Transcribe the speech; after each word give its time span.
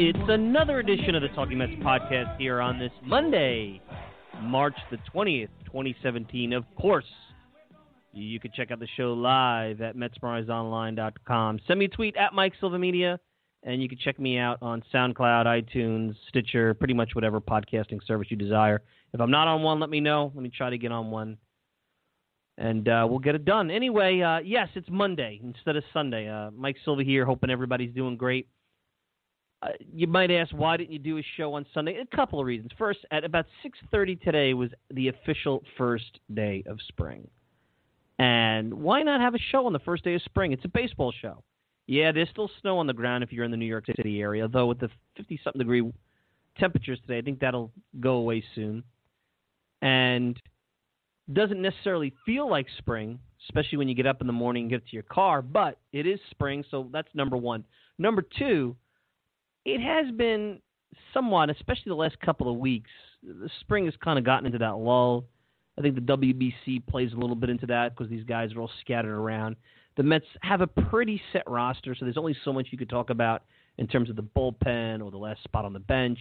It's 0.00 0.16
another 0.28 0.78
edition 0.78 1.16
of 1.16 1.22
the 1.22 1.28
Talking 1.30 1.58
Mets 1.58 1.72
podcast 1.82 2.36
here 2.38 2.60
on 2.60 2.78
this 2.78 2.92
Monday, 3.02 3.82
March 4.42 4.76
the 4.92 4.98
20th, 5.12 5.48
2017. 5.64 6.52
Of 6.52 6.62
course, 6.80 7.04
you 8.12 8.38
can 8.38 8.52
check 8.54 8.70
out 8.70 8.78
the 8.78 8.86
show 8.96 9.12
live 9.12 9.80
at 9.80 9.96
MetsmerizedOnline.com. 9.96 11.58
Send 11.66 11.80
me 11.80 11.86
a 11.86 11.88
tweet 11.88 12.16
at 12.16 12.32
Mike 12.32 12.52
Silva 12.60 12.78
Media, 12.78 13.18
and 13.64 13.82
you 13.82 13.88
can 13.88 13.98
check 13.98 14.20
me 14.20 14.38
out 14.38 14.58
on 14.62 14.84
SoundCloud, 14.94 15.46
iTunes, 15.46 16.14
Stitcher, 16.28 16.74
pretty 16.74 16.94
much 16.94 17.16
whatever 17.16 17.40
podcasting 17.40 17.98
service 18.06 18.28
you 18.30 18.36
desire. 18.36 18.80
If 19.12 19.20
I'm 19.20 19.32
not 19.32 19.48
on 19.48 19.64
one, 19.64 19.80
let 19.80 19.90
me 19.90 19.98
know. 19.98 20.30
Let 20.32 20.44
me 20.44 20.52
try 20.56 20.70
to 20.70 20.78
get 20.78 20.92
on 20.92 21.10
one, 21.10 21.38
and 22.56 22.88
uh, 22.88 23.04
we'll 23.10 23.18
get 23.18 23.34
it 23.34 23.44
done. 23.44 23.68
Anyway, 23.72 24.20
uh, 24.20 24.38
yes, 24.44 24.68
it's 24.76 24.88
Monday 24.88 25.40
instead 25.42 25.74
of 25.74 25.82
Sunday. 25.92 26.28
Uh, 26.28 26.52
Mike 26.52 26.76
Silva 26.84 27.02
here, 27.02 27.24
hoping 27.24 27.50
everybody's 27.50 27.92
doing 27.92 28.16
great. 28.16 28.46
Uh, 29.60 29.68
you 29.92 30.06
might 30.06 30.30
ask 30.30 30.52
why 30.52 30.76
didn't 30.76 30.92
you 30.92 30.98
do 30.98 31.18
a 31.18 31.22
show 31.36 31.54
on 31.54 31.66
Sunday? 31.74 31.98
A 31.98 32.16
couple 32.16 32.38
of 32.38 32.46
reasons. 32.46 32.70
First, 32.78 33.00
at 33.10 33.24
about 33.24 33.46
6:30 33.62 34.16
today 34.16 34.54
was 34.54 34.70
the 34.90 35.08
official 35.08 35.64
first 35.76 36.20
day 36.32 36.62
of 36.66 36.78
spring. 36.88 37.28
And 38.18 38.74
why 38.74 39.02
not 39.02 39.20
have 39.20 39.34
a 39.34 39.38
show 39.38 39.66
on 39.66 39.72
the 39.72 39.78
first 39.80 40.04
day 40.04 40.14
of 40.14 40.22
spring? 40.22 40.52
It's 40.52 40.64
a 40.64 40.68
baseball 40.68 41.12
show. 41.12 41.42
Yeah, 41.86 42.12
there's 42.12 42.28
still 42.30 42.50
snow 42.60 42.78
on 42.78 42.86
the 42.86 42.92
ground 42.92 43.24
if 43.24 43.32
you're 43.32 43.44
in 43.44 43.50
the 43.50 43.56
New 43.56 43.66
York 43.66 43.86
City 43.86 44.20
area, 44.20 44.46
though 44.46 44.66
with 44.66 44.78
the 44.78 44.90
50 45.16 45.40
something 45.42 45.58
degree 45.58 45.90
temperatures 46.58 47.00
today, 47.00 47.18
I 47.18 47.22
think 47.22 47.40
that'll 47.40 47.72
go 47.98 48.14
away 48.14 48.44
soon. 48.54 48.84
And 49.80 50.40
doesn't 51.32 51.60
necessarily 51.60 52.12
feel 52.26 52.48
like 52.48 52.66
spring, 52.78 53.18
especially 53.48 53.78
when 53.78 53.88
you 53.88 53.94
get 53.94 54.06
up 54.06 54.20
in 54.20 54.26
the 54.26 54.32
morning 54.32 54.64
and 54.64 54.70
get 54.70 54.86
to 54.86 54.92
your 54.92 55.02
car, 55.04 55.42
but 55.42 55.78
it 55.92 56.06
is 56.06 56.18
spring, 56.30 56.64
so 56.70 56.88
that's 56.92 57.08
number 57.14 57.36
1. 57.36 57.64
Number 57.98 58.22
2, 58.38 58.74
it 59.74 59.80
has 59.80 60.10
been 60.14 60.60
somewhat, 61.12 61.50
especially 61.50 61.90
the 61.90 61.94
last 61.94 62.18
couple 62.20 62.50
of 62.50 62.58
weeks. 62.58 62.90
The 63.22 63.50
spring 63.60 63.84
has 63.84 63.94
kind 64.02 64.18
of 64.18 64.24
gotten 64.24 64.46
into 64.46 64.58
that 64.58 64.78
lull. 64.78 65.26
I 65.78 65.82
think 65.82 65.94
the 65.94 66.00
WBC 66.00 66.86
plays 66.86 67.12
a 67.12 67.16
little 67.16 67.36
bit 67.36 67.50
into 67.50 67.66
that 67.66 67.94
because 67.94 68.10
these 68.10 68.24
guys 68.24 68.52
are 68.54 68.60
all 68.60 68.70
scattered 68.80 69.14
around. 69.14 69.56
The 69.96 70.02
Mets 70.02 70.24
have 70.42 70.60
a 70.60 70.66
pretty 70.66 71.20
set 71.32 71.48
roster, 71.48 71.94
so 71.94 72.04
there's 72.04 72.16
only 72.16 72.36
so 72.44 72.52
much 72.52 72.68
you 72.70 72.78
could 72.78 72.88
talk 72.88 73.10
about 73.10 73.42
in 73.76 73.86
terms 73.86 74.08
of 74.08 74.16
the 74.16 74.22
bullpen 74.22 75.02
or 75.02 75.10
the 75.10 75.18
last 75.18 75.42
spot 75.44 75.64
on 75.64 75.72
the 75.72 75.80
bench. 75.80 76.18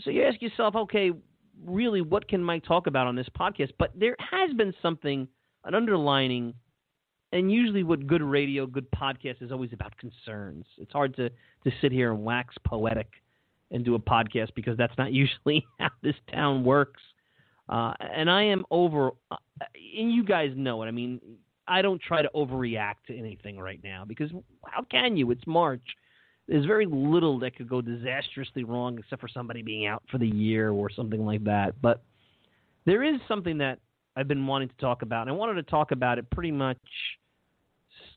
So 0.00 0.10
you 0.10 0.24
ask 0.24 0.42
yourself, 0.42 0.76
okay, 0.76 1.12
really, 1.64 2.02
what 2.02 2.28
can 2.28 2.42
Mike 2.42 2.64
talk 2.64 2.86
about 2.86 3.06
on 3.06 3.16
this 3.16 3.28
podcast? 3.38 3.70
But 3.78 3.92
there 3.98 4.16
has 4.18 4.52
been 4.54 4.74
something, 4.82 5.26
an 5.64 5.74
underlining 5.74 6.54
and 7.32 7.50
usually 7.50 7.82
what 7.82 8.06
good 8.06 8.22
radio, 8.22 8.66
good 8.66 8.90
podcast 8.90 9.42
is 9.42 9.52
always 9.52 9.72
about 9.72 9.96
concerns. 9.98 10.64
It's 10.78 10.92
hard 10.92 11.16
to 11.16 11.28
to 11.28 11.72
sit 11.80 11.92
here 11.92 12.12
and 12.12 12.24
wax 12.24 12.54
poetic 12.64 13.08
and 13.70 13.84
do 13.84 13.94
a 13.94 13.98
podcast 13.98 14.54
because 14.54 14.76
that's 14.76 14.96
not 14.98 15.12
usually 15.12 15.66
how 15.78 15.90
this 16.02 16.14
town 16.32 16.64
works. 16.64 17.02
Uh, 17.68 17.94
and 17.98 18.30
I 18.30 18.44
am 18.44 18.64
over, 18.70 19.10
uh, 19.30 19.36
and 19.98 20.12
you 20.12 20.22
guys 20.22 20.52
know 20.54 20.84
it. 20.84 20.86
I 20.86 20.92
mean, 20.92 21.20
I 21.66 21.82
don't 21.82 22.00
try 22.00 22.22
to 22.22 22.28
overreact 22.32 23.06
to 23.08 23.18
anything 23.18 23.58
right 23.58 23.80
now 23.82 24.04
because 24.06 24.30
how 24.64 24.82
can 24.88 25.16
you? 25.16 25.32
It's 25.32 25.46
March. 25.48 25.82
There's 26.46 26.64
very 26.64 26.86
little 26.86 27.40
that 27.40 27.56
could 27.56 27.68
go 27.68 27.80
disastrously 27.80 28.62
wrong 28.62 28.98
except 28.98 29.20
for 29.20 29.26
somebody 29.26 29.62
being 29.62 29.86
out 29.86 30.04
for 30.12 30.18
the 30.18 30.28
year 30.28 30.70
or 30.70 30.88
something 30.90 31.26
like 31.26 31.42
that. 31.42 31.74
But 31.82 32.04
there 32.84 33.02
is 33.02 33.20
something 33.26 33.58
that 33.58 33.80
I've 34.16 34.28
been 34.28 34.46
wanting 34.46 34.68
to 34.68 34.76
talk 34.76 35.02
about, 35.02 35.22
and 35.22 35.30
I 35.30 35.34
wanted 35.34 35.54
to 35.54 35.62
talk 35.62 35.90
about 35.92 36.18
it 36.18 36.28
pretty 36.30 36.52
much 36.52 36.78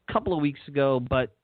a 0.07 0.13
couple 0.13 0.34
of 0.34 0.42
weeks 0.42 0.62
ago, 0.68 1.00
but 1.00 1.36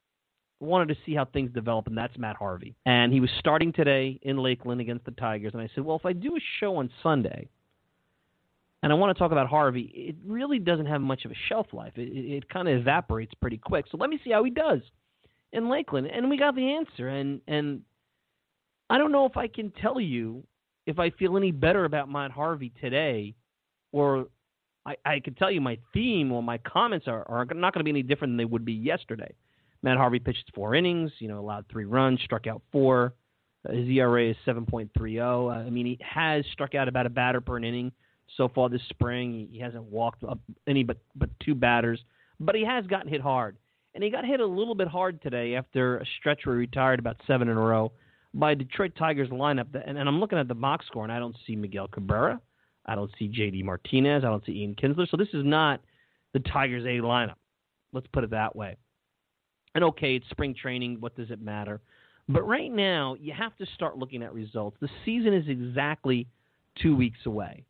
wanted 0.62 0.88
to 0.88 0.96
see 1.06 1.14
how 1.14 1.26
things 1.26 1.52
develop, 1.54 1.88
and 1.88 1.98
that's 1.98 2.18
Matt 2.18 2.38
Harvey. 2.38 2.76
And 2.86 3.12
he 3.12 3.20
was 3.20 3.30
starting 3.40 3.74
today 3.74 4.20
in 4.22 4.38
Lakeland 4.38 4.80
against 4.82 5.06
the 5.06 5.12
Tigers, 5.12 5.52
and 5.54 5.62
I 5.62 5.70
said, 5.76 5.84
well, 5.84 5.98
if 5.98 6.06
I 6.06 6.14
do 6.14 6.36
a 6.36 6.40
show 6.60 6.78
on 6.78 6.90
Sunday, 7.04 7.50
and 8.82 8.92
I 8.94 8.96
want 8.96 9.16
to 9.16 9.20
talk 9.20 9.32
about 9.32 9.48
Harvey, 9.48 9.92
it 9.94 10.16
really 10.26 10.60
doesn't 10.60 10.86
have 10.86 11.02
much 11.02 11.26
of 11.26 11.32
a 11.32 11.36
shelf 11.50 11.68
life. 11.74 11.94
It, 11.96 12.08
it, 12.08 12.38
it 12.38 12.50
kind 12.50 12.68
of 12.68 12.80
evaporates 12.80 13.34
pretty 13.42 13.58
quick. 13.58 13.86
So 13.92 13.98
let 13.98 14.10
me 14.10 14.20
see 14.24 14.32
how 14.32 14.44
he 14.44 14.52
does. 14.52 14.82
in 15.56 15.70
Lakeland, 15.70 16.08
and 16.08 16.30
we 16.30 16.38
got 16.38 16.56
the 16.56 16.74
answer. 16.76 17.08
And 17.08 17.42
and 17.48 17.82
I 18.90 18.98
don't 18.98 19.12
know 19.12 19.26
if 19.26 19.38
I 19.38 19.48
can 19.48 19.72
tell 19.82 20.00
you 20.00 20.44
if 20.86 21.00
I 21.00 21.10
feel 21.12 21.36
any 21.38 21.52
better 21.52 21.86
about 21.86 22.10
Matt 22.10 22.32
Harvey 22.32 22.72
today, 22.80 23.34
or 23.92 24.28
I, 24.86 24.96
I 25.06 25.20
can 25.20 25.34
tell 25.34 25.52
you 25.52 25.62
my 25.62 25.78
theme 25.94 26.32
or 26.32 26.44
my 26.44 26.58
comments 26.60 27.08
are, 27.08 27.28
are 27.28 27.46
not 27.46 27.74
going 27.74 27.80
to 27.80 27.84
be 27.84 27.90
any 27.90 28.04
different 28.04 28.32
than 28.32 28.38
they 28.38 28.46
would 28.46 28.66
be 28.66 28.74
yesterday. 28.74 29.34
Matt 29.82 29.98
Harvey 29.98 30.20
pitched 30.20 30.52
four 30.54 30.76
innings, 30.76 31.12
you 31.20 31.28
know, 31.28 31.40
allowed 31.40 31.66
three 31.72 31.86
runs, 31.86 32.20
struck 32.24 32.48
out 32.48 32.62
four. 32.72 33.14
His 33.70 33.88
ERA 33.90 34.30
is 34.30 34.36
7.30. 34.46 35.22
Uh, 35.22 35.50
I 35.50 35.70
mean, 35.70 35.86
he 35.86 36.00
has 36.02 36.46
struck 36.54 36.76
out 36.76 36.88
about 36.88 37.06
a 37.06 37.10
batter 37.10 37.42
per 37.42 37.58
inning 37.58 37.92
so 38.38 38.50
far 38.50 38.70
this 38.70 38.82
spring. 38.90 39.48
He 39.52 39.60
hasn't 39.60 39.84
walked 39.84 40.24
up 40.24 40.40
any 40.68 40.84
but 40.84 40.98
but 41.16 41.30
two 41.44 41.56
batters, 41.56 42.00
but 42.40 42.56
he 42.56 42.66
has 42.66 42.86
gotten 42.88 43.10
hit 43.10 43.22
hard, 43.22 43.58
and 43.94 44.04
he 44.04 44.10
got 44.10 44.26
hit 44.26 44.40
a 44.40 44.46
little 44.46 44.76
bit 44.76 44.88
hard 44.88 45.22
today 45.22 45.56
after 45.56 45.98
a 45.98 46.06
stretch 46.20 46.46
where 46.46 46.56
he 46.56 46.60
retired 46.60 47.00
about 47.00 47.18
seven 47.28 47.48
in 47.48 47.58
a 47.58 47.62
row 47.62 47.92
by 48.34 48.54
Detroit 48.54 48.94
Tigers 48.98 49.30
lineup. 49.30 49.68
And, 49.74 49.98
and 49.98 50.08
I'm 50.08 50.20
looking 50.20 50.38
at 50.38 50.48
the 50.48 50.56
box 50.56 50.86
score, 50.88 51.04
and 51.04 51.12
I 51.12 51.20
don't 51.20 51.36
see 51.48 51.56
Miguel 51.56 51.88
Cabrera, 51.88 52.40
I 52.86 52.96
don't 52.96 53.12
see 53.18 53.28
J.D. 53.28 53.64
Martinez, 53.64 54.24
I 54.24 54.28
don't 54.28 54.46
see 54.46 54.54
Ian 54.54 54.76
Kinsler. 54.76 55.10
So 55.10 55.18
this 55.18 55.30
is 55.34 55.44
not 55.44 55.82
the 56.34 56.40
Tigers 56.40 56.86
A 56.86 57.02
lineup. 57.04 57.36
Let's 57.94 58.08
put 58.14 58.24
it 58.24 58.32
that 58.32 58.56
way. 58.56 58.78
And 59.74 59.84
okay, 59.86 60.16
it's 60.16 60.30
spring 60.30 60.56
training. 60.60 60.98
What 61.00 61.16
does 61.16 61.32
it 61.32 61.42
matter? 61.42 61.82
But 62.28 62.48
right 62.48 62.72
now, 62.72 63.16
you 63.20 63.34
have 63.34 63.56
to 63.58 63.66
start 63.76 63.98
looking 63.98 64.24
at 64.24 64.34
results. 64.34 64.78
The 64.82 64.90
season 65.06 65.34
is 65.34 65.48
exactly 65.48 66.28
two 66.82 66.96
weeks 66.96 67.20
away 67.26 67.66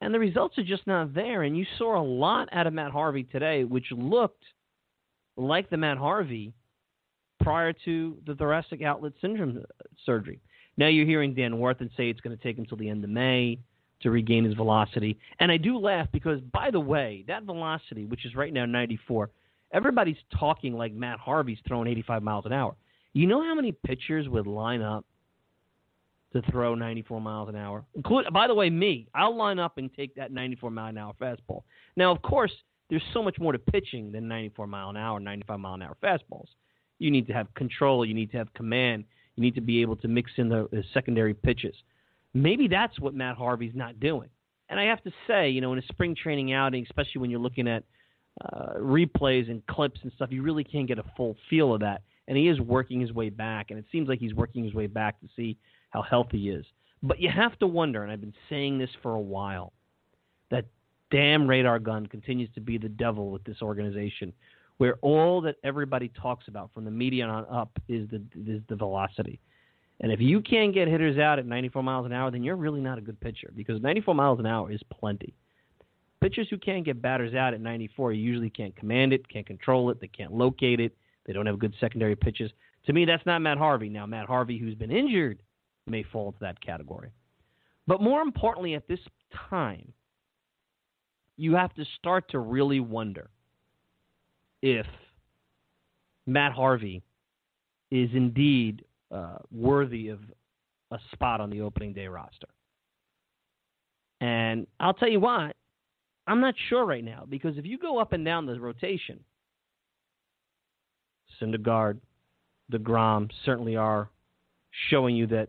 and 0.00 0.14
the 0.14 0.18
results 0.18 0.56
are 0.58 0.64
just 0.64 0.86
not 0.86 1.14
there. 1.14 1.42
And 1.42 1.56
you 1.56 1.66
saw 1.78 2.00
a 2.00 2.04
lot 2.04 2.48
out 2.52 2.66
of 2.66 2.72
Matt 2.72 2.92
Harvey 2.92 3.24
today, 3.24 3.64
which 3.64 3.86
looked 3.90 4.44
like 5.36 5.68
the 5.70 5.76
Matt 5.76 5.98
Harvey 5.98 6.52
prior 7.40 7.72
to 7.84 8.16
the 8.26 8.34
thoracic 8.34 8.82
outlet 8.82 9.12
syndrome 9.20 9.62
surgery. 10.04 10.40
Now 10.76 10.88
you're 10.88 11.06
hearing 11.06 11.34
Dan 11.34 11.54
Warthen 11.54 11.90
say 11.96 12.08
it's 12.08 12.20
going 12.20 12.36
to 12.36 12.42
take 12.42 12.56
him 12.56 12.64
until 12.64 12.78
the 12.78 12.88
end 12.88 13.04
of 13.04 13.10
May 13.10 13.58
to 14.02 14.10
regain 14.10 14.44
his 14.44 14.54
velocity. 14.54 15.18
And 15.38 15.50
I 15.52 15.56
do 15.56 15.78
laugh 15.78 16.08
because, 16.12 16.40
by 16.40 16.70
the 16.70 16.80
way, 16.80 17.24
that 17.28 17.44
velocity, 17.44 18.06
which 18.06 18.24
is 18.24 18.34
right 18.34 18.52
now 18.52 18.66
94, 18.66 19.30
everybody's 19.72 20.16
talking 20.38 20.74
like 20.74 20.92
Matt 20.92 21.18
Harvey's 21.18 21.58
throwing 21.66 21.88
85 21.88 22.22
miles 22.22 22.46
an 22.46 22.52
hour. 22.52 22.74
You 23.12 23.26
know 23.26 23.42
how 23.42 23.54
many 23.54 23.72
pitchers 23.72 24.28
would 24.28 24.46
line 24.46 24.82
up 24.82 25.04
to 26.32 26.42
throw 26.50 26.74
94 26.74 27.20
miles 27.20 27.48
an 27.48 27.56
hour. 27.56 27.84
Include, 27.94 28.26
by 28.32 28.46
the 28.46 28.54
way, 28.54 28.70
me. 28.70 29.08
I'll 29.14 29.36
line 29.36 29.58
up 29.58 29.78
and 29.78 29.92
take 29.92 30.14
that 30.14 30.32
94 30.32 30.70
mile 30.70 30.88
an 30.88 30.98
hour 30.98 31.12
fastball. 31.20 31.62
Now, 31.96 32.12
of 32.12 32.22
course, 32.22 32.52
there's 32.88 33.02
so 33.12 33.22
much 33.22 33.38
more 33.38 33.52
to 33.52 33.58
pitching 33.58 34.12
than 34.12 34.28
94 34.28 34.66
mile 34.66 34.90
an 34.90 34.96
hour, 34.96 35.18
95 35.18 35.58
mile 35.58 35.74
an 35.74 35.82
hour 35.82 35.96
fastballs. 36.02 36.48
You 36.98 37.10
need 37.10 37.26
to 37.28 37.32
have 37.32 37.52
control. 37.54 38.04
You 38.04 38.14
need 38.14 38.30
to 38.32 38.38
have 38.38 38.52
command. 38.54 39.04
You 39.36 39.42
need 39.42 39.54
to 39.54 39.60
be 39.60 39.80
able 39.80 39.96
to 39.96 40.08
mix 40.08 40.30
in 40.36 40.48
the, 40.48 40.68
the 40.70 40.84
secondary 40.92 41.34
pitches. 41.34 41.74
Maybe 42.34 42.68
that's 42.68 42.98
what 43.00 43.14
Matt 43.14 43.36
Harvey's 43.36 43.74
not 43.74 44.00
doing. 44.00 44.28
And 44.68 44.78
I 44.78 44.84
have 44.84 45.02
to 45.02 45.12
say, 45.26 45.50
you 45.50 45.60
know, 45.60 45.72
in 45.72 45.78
a 45.78 45.86
spring 45.90 46.14
training 46.14 46.52
outing, 46.52 46.84
especially 46.84 47.20
when 47.20 47.30
you're 47.30 47.40
looking 47.40 47.66
at 47.66 47.82
uh, 48.40 48.74
replays 48.78 49.50
and 49.50 49.66
clips 49.66 50.00
and 50.02 50.12
stuff, 50.12 50.30
you 50.30 50.42
really 50.42 50.64
can't 50.64 50.86
get 50.86 50.98
a 50.98 51.04
full 51.16 51.36
feel 51.48 51.74
of 51.74 51.80
that. 51.80 52.02
And 52.28 52.38
he 52.38 52.48
is 52.48 52.60
working 52.60 53.00
his 53.00 53.12
way 53.12 53.28
back, 53.28 53.70
and 53.70 53.78
it 53.78 53.84
seems 53.90 54.08
like 54.08 54.20
he's 54.20 54.34
working 54.34 54.62
his 54.62 54.72
way 54.72 54.86
back 54.86 55.20
to 55.20 55.28
see 55.34 55.58
how 55.90 56.02
healthy 56.02 56.38
he 56.38 56.50
is. 56.50 56.64
But 57.02 57.18
you 57.18 57.28
have 57.28 57.58
to 57.58 57.66
wonder, 57.66 58.04
and 58.04 58.12
I've 58.12 58.20
been 58.20 58.34
saying 58.48 58.78
this 58.78 58.90
for 59.02 59.14
a 59.14 59.20
while, 59.20 59.72
that 60.50 60.66
damn 61.10 61.48
radar 61.48 61.80
gun 61.80 62.06
continues 62.06 62.48
to 62.54 62.60
be 62.60 62.78
the 62.78 62.88
devil 62.88 63.30
with 63.30 63.42
this 63.42 63.62
organization, 63.62 64.32
where 64.76 64.96
all 65.02 65.40
that 65.40 65.56
everybody 65.64 66.12
talks 66.20 66.46
about 66.46 66.70
from 66.72 66.84
the 66.84 66.90
media 66.90 67.26
on 67.26 67.46
up 67.50 67.70
is 67.88 68.08
the 68.10 68.22
is 68.46 68.62
the 68.68 68.76
velocity. 68.76 69.40
And 70.00 70.10
if 70.10 70.20
you 70.20 70.40
can't 70.40 70.72
get 70.72 70.88
hitters 70.88 71.18
out 71.18 71.38
at 71.38 71.46
94 71.46 71.82
miles 71.82 72.06
an 72.06 72.12
hour, 72.12 72.30
then 72.30 72.42
you're 72.42 72.56
really 72.56 72.80
not 72.80 72.98
a 72.98 73.02
good 73.02 73.20
pitcher 73.20 73.52
because 73.54 73.80
94 73.82 74.14
miles 74.14 74.38
an 74.38 74.46
hour 74.46 74.72
is 74.72 74.80
plenty. 74.90 75.34
Pitchers 76.22 76.48
who 76.50 76.58
can't 76.58 76.84
get 76.84 77.00
batters 77.00 77.34
out 77.34 77.54
at 77.54 77.60
94 77.60 78.12
usually 78.12 78.50
can't 78.50 78.74
command 78.76 79.12
it, 79.12 79.28
can't 79.28 79.46
control 79.46 79.90
it, 79.90 80.00
they 80.00 80.08
can't 80.08 80.32
locate 80.32 80.80
it, 80.80 80.96
they 81.26 81.32
don't 81.32 81.46
have 81.46 81.58
good 81.58 81.74
secondary 81.80 82.16
pitches. 82.16 82.50
To 82.86 82.92
me, 82.92 83.04
that's 83.04 83.24
not 83.26 83.40
Matt 83.40 83.58
Harvey. 83.58 83.88
Now, 83.88 84.06
Matt 84.06 84.26
Harvey, 84.26 84.58
who's 84.58 84.74
been 84.74 84.90
injured, 84.90 85.42
may 85.86 86.02
fall 86.02 86.28
into 86.28 86.38
that 86.40 86.60
category. 86.60 87.10
But 87.86 88.00
more 88.00 88.22
importantly, 88.22 88.74
at 88.74 88.88
this 88.88 89.00
time, 89.48 89.92
you 91.36 91.54
have 91.54 91.74
to 91.74 91.84
start 91.98 92.30
to 92.30 92.38
really 92.38 92.80
wonder 92.80 93.30
if 94.62 94.86
Matt 96.26 96.52
Harvey 96.52 97.02
is 97.90 98.10
indeed 98.14 98.84
uh, 99.10 99.38
worthy 99.50 100.08
of 100.08 100.20
a 100.90 100.98
spot 101.12 101.40
on 101.40 101.50
the 101.50 101.60
opening 101.60 101.92
day 101.92 102.06
roster. 102.06 102.48
And 104.20 104.66
I'll 104.78 104.94
tell 104.94 105.08
you 105.08 105.20
what, 105.20 105.56
I'm 106.26 106.40
not 106.40 106.54
sure 106.68 106.84
right 106.84 107.04
now 107.04 107.24
because 107.28 107.56
if 107.56 107.64
you 107.64 107.78
go 107.78 107.98
up 107.98 108.12
and 108.12 108.24
down 108.24 108.46
the 108.46 108.60
rotation, 108.60 109.20
Syndergaard, 111.40 111.98
DeGrom 112.70 113.30
certainly 113.44 113.76
are 113.76 114.10
showing 114.90 115.16
you 115.16 115.26
that 115.28 115.48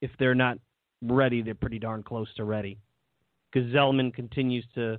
if 0.00 0.10
they're 0.18 0.34
not 0.34 0.58
ready, 1.02 1.42
they're 1.42 1.54
pretty 1.54 1.78
darn 1.78 2.02
close 2.02 2.28
to 2.36 2.44
ready. 2.44 2.78
Gsellman 3.54 4.14
continues 4.14 4.64
to 4.74 4.98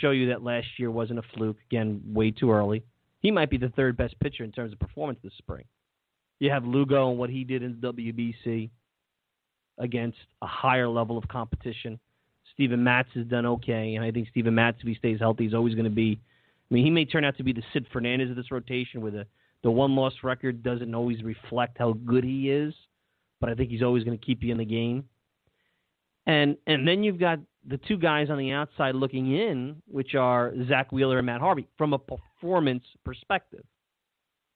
show 0.00 0.10
you 0.10 0.28
that 0.28 0.42
last 0.42 0.66
year 0.78 0.90
wasn't 0.90 1.18
a 1.18 1.22
fluke. 1.34 1.58
Again, 1.70 2.00
way 2.06 2.30
too 2.30 2.50
early. 2.50 2.84
He 3.20 3.30
might 3.30 3.50
be 3.50 3.56
the 3.56 3.68
third 3.70 3.96
best 3.96 4.18
pitcher 4.20 4.44
in 4.44 4.52
terms 4.52 4.72
of 4.72 4.78
performance 4.78 5.18
this 5.22 5.32
spring. 5.38 5.64
You 6.42 6.50
have 6.50 6.64
Lugo 6.64 7.10
and 7.10 7.18
what 7.18 7.30
he 7.30 7.44
did 7.44 7.62
in 7.62 7.74
WBC 7.76 8.70
against 9.78 10.18
a 10.42 10.46
higher 10.46 10.88
level 10.88 11.16
of 11.16 11.26
competition. 11.28 11.98
Steven 12.52 12.82
Matz 12.82 13.08
has 13.14 13.26
done 13.26 13.46
okay, 13.46 13.94
and 13.94 14.04
I 14.04 14.10
think 14.10 14.28
Steven 14.28 14.54
Matz, 14.54 14.78
if 14.80 14.86
he 14.86 14.94
stays 14.94 15.18
healthy, 15.20 15.46
is 15.46 15.54
always 15.54 15.74
going 15.74 15.84
to 15.84 15.90
be. 15.90 16.20
I 16.70 16.74
mean, 16.74 16.84
he 16.84 16.90
may 16.90 17.04
turn 17.04 17.24
out 17.24 17.36
to 17.38 17.42
be 17.42 17.52
the 17.52 17.62
Sid 17.72 17.86
Fernandez 17.92 18.30
of 18.30 18.36
this 18.36 18.50
rotation, 18.50 19.00
where 19.00 19.12
the 19.12 19.26
the 19.62 19.70
one 19.70 19.94
loss 19.94 20.12
record 20.22 20.62
doesn't 20.62 20.94
always 20.94 21.22
reflect 21.22 21.78
how 21.78 21.92
good 21.92 22.24
he 22.24 22.50
is 22.50 22.74
but 23.42 23.50
I 23.50 23.54
think 23.54 23.70
he's 23.70 23.82
always 23.82 24.04
going 24.04 24.16
to 24.16 24.24
keep 24.24 24.42
you 24.42 24.52
in 24.52 24.58
the 24.58 24.64
game. 24.64 25.04
And 26.26 26.56
and 26.68 26.86
then 26.86 27.02
you've 27.02 27.18
got 27.18 27.40
the 27.68 27.76
two 27.76 27.98
guys 27.98 28.30
on 28.30 28.38
the 28.38 28.52
outside 28.52 28.94
looking 28.94 29.34
in, 29.34 29.82
which 29.88 30.14
are 30.14 30.54
Zack 30.68 30.92
Wheeler 30.92 31.18
and 31.18 31.26
Matt 31.26 31.40
Harvey, 31.40 31.66
from 31.76 31.92
a 31.92 31.98
performance 31.98 32.84
perspective. 33.04 33.64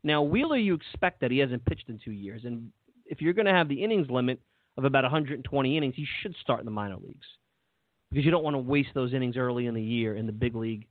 Now 0.06 0.22
Wheeler, 0.22 0.56
you 0.56 0.74
expect 0.74 1.20
that 1.22 1.32
he 1.32 1.38
hasn't 1.38 1.64
pitched 1.64 1.88
in 1.88 1.98
two 1.98 2.12
years, 2.12 2.42
and 2.44 2.70
if 3.06 3.20
you're 3.20 3.32
going 3.32 3.46
to 3.46 3.52
have 3.52 3.68
the 3.68 3.82
innings 3.82 4.08
limit 4.08 4.40
of 4.78 4.84
about 4.84 5.02
120 5.02 5.76
innings, 5.76 5.94
he 5.96 6.06
should 6.22 6.36
start 6.40 6.60
in 6.60 6.64
the 6.64 6.70
minor 6.70 6.94
leagues 6.94 7.26
because 8.10 8.24
you 8.24 8.30
don't 8.30 8.44
want 8.44 8.54
to 8.54 8.60
waste 8.60 8.90
those 8.94 9.12
innings 9.12 9.36
early 9.36 9.66
in 9.66 9.74
the 9.74 9.82
year 9.82 10.14
in 10.14 10.26
the 10.26 10.32
big 10.32 10.54
league 10.54 10.86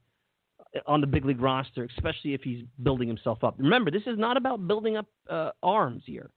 on 0.86 1.00
the 1.00 1.06
big 1.06 1.24
league 1.24 1.40
roster, 1.40 1.88
especially 1.96 2.34
if 2.34 2.42
he's 2.42 2.62
building 2.82 3.08
himself 3.08 3.42
up. 3.42 3.54
Remember, 3.56 3.90
this 3.90 4.02
is 4.06 4.18
not 4.18 4.36
about 4.36 4.68
building 4.68 4.98
up 4.98 5.06
uh, 5.30 5.52
arms 5.62 6.02
here. 6.04 6.28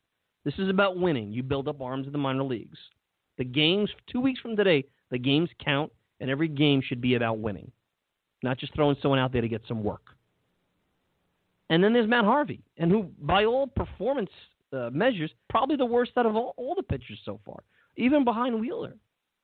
This 0.45 0.53
is 0.57 0.69
about 0.69 0.97
winning. 0.97 1.33
You 1.33 1.43
build 1.43 1.67
up 1.67 1.81
arms 1.81 2.07
in 2.07 2.13
the 2.13 2.17
minor 2.17 2.43
leagues. 2.43 2.77
The 3.37 3.43
games, 3.43 3.89
two 4.09 4.21
weeks 4.21 4.39
from 4.39 4.55
today, 4.55 4.85
the 5.11 5.19
games 5.19 5.49
count, 5.61 5.91
and 6.21 6.29
every 6.29 6.47
game 6.47 6.81
should 6.81 7.01
be 7.01 7.15
about 7.15 7.39
winning, 7.39 7.73
not 8.41 8.57
just 8.57 8.73
throwing 8.73 8.95
someone 9.01 9.19
out 9.19 9.33
there 9.33 9.41
to 9.41 9.49
get 9.49 9.63
some 9.67 9.83
work. 9.83 10.03
And 11.69 11.83
then 11.83 11.93
there's 11.93 12.09
Matt 12.09 12.25
Harvey, 12.25 12.61
and 12.77 12.89
who, 12.91 13.09
by 13.21 13.45
all 13.45 13.67
performance 13.67 14.31
uh, 14.73 14.89
measures, 14.91 15.31
probably 15.49 15.75
the 15.75 15.85
worst 15.85 16.11
out 16.17 16.25
of 16.25 16.35
all, 16.35 16.53
all 16.57 16.73
the 16.75 16.83
pitchers 16.83 17.19
so 17.23 17.39
far, 17.45 17.63
even 17.95 18.23
behind 18.23 18.59
Wheeler. 18.59 18.95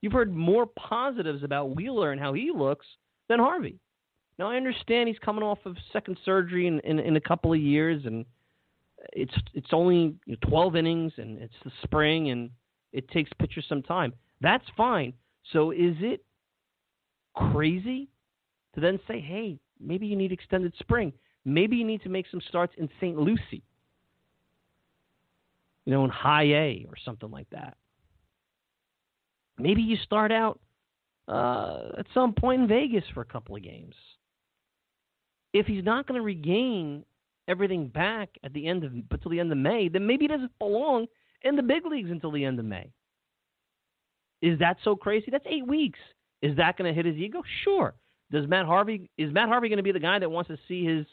You've 0.02 0.14
heard 0.14 0.34
more 0.34 0.66
positives 0.66 1.44
about 1.44 1.76
Wheeler 1.76 2.12
and 2.12 2.20
how 2.20 2.34
he 2.34 2.52
looks 2.56 2.86
than 3.30 3.40
Harvey. 3.40 3.80
Now 4.38 4.50
I 4.52 4.58
understand 4.58 5.08
he's 5.08 5.20
coming 5.20 5.44
off 5.44 5.60
of 5.66 5.78
second 5.94 6.18
surgery 6.26 6.68
in, 6.68 6.80
in, 6.82 7.00
in 7.00 7.16
a 7.16 7.22
couple 7.22 7.54
of 7.54 7.60
years, 7.60 8.06
and 8.06 8.26
it's 9.14 9.34
it's 9.54 9.70
only 9.72 10.16
12 10.42 10.76
innings 10.76 11.14
and 11.18 11.38
it's 11.38 11.54
the 11.64 11.72
spring 11.84 12.32
and 12.32 12.50
it 12.92 13.10
takes 13.10 13.32
pitchers 13.40 13.66
some 13.68 13.82
time. 13.82 14.14
That's 14.42 14.66
fine. 14.76 15.14
So 15.54 15.72
is 15.72 15.96
it 16.00 16.24
crazy 17.36 18.10
to 18.74 18.82
then 18.82 19.00
say, 19.08 19.20
hey, 19.20 19.60
maybe 19.80 20.08
you 20.08 20.16
need 20.16 20.32
extended 20.32 20.74
spring? 20.80 21.14
Maybe 21.46 21.76
you 21.78 21.86
need 21.86 22.02
to 22.04 22.10
make 22.10 22.26
some 22.32 22.42
starts 22.50 22.74
in 22.78 22.90
St. 23.00 23.18
Lucie, 23.18 23.64
you 25.86 25.94
know, 25.94 26.04
in 26.04 26.10
high 26.10 26.46
A 26.46 26.86
or 26.90 26.96
something 27.04 27.30
like 27.30 27.50
that. 27.52 27.78
Maybe 29.58 29.84
you 29.84 29.96
start 30.04 30.32
out 30.32 30.60
uh, 31.28 31.92
at 32.00 32.08
some 32.14 32.34
point 32.34 32.64
in 32.64 32.68
Vegas 32.68 33.04
for 33.14 33.22
a 33.22 33.26
couple 33.26 33.56
of 33.56 33.64
games. 33.64 33.96
If 35.54 35.68
he's 35.68 35.84
not 35.84 36.08
going 36.08 36.20
to 36.20 36.26
regain 36.26 37.06
everything 37.48 37.88
back 37.88 38.30
at 38.44 38.52
the 38.54 38.68
end 38.68 38.84
of 38.84 38.92
until 38.94 39.32
the 39.32 39.40
end 39.40 39.52
of 39.52 39.58
May, 39.58 39.88
then 39.88 40.06
maybe 40.06 40.26
he 40.26 40.28
doesn't 40.28 40.58
belong 40.60 41.06
in 41.44 41.56
the 41.56 41.64
big 41.64 41.86
leagues 41.86 42.10
until 42.12 42.32
the 42.32 42.44
end 42.44 42.60
of 42.60 42.66
May. 42.66 42.92
Is 44.42 44.60
that 44.60 44.78
so 44.84 44.96
crazy? 44.96 45.28
That's 45.32 45.46
eight 45.48 45.66
weeks. 45.66 46.00
Is 46.42 46.58
that 46.58 46.78
going 46.78 46.92
to 46.92 46.96
hit 46.96 47.06
his 47.06 47.16
ego? 47.16 47.42
Sure. 47.64 47.94
Does 48.32 48.48
Matt 48.48 48.66
Harvey 48.66 49.10
is 49.18 49.32
Matt 49.32 49.50
Harvey 49.50 49.70
going 49.70 49.78
to 49.78 49.84
be 49.84 49.92
the 49.92 50.00
guy 50.00 50.20
that 50.20 50.30
wants 50.30 50.50
to 50.50 50.58
see 50.68 50.84
his 50.84 51.06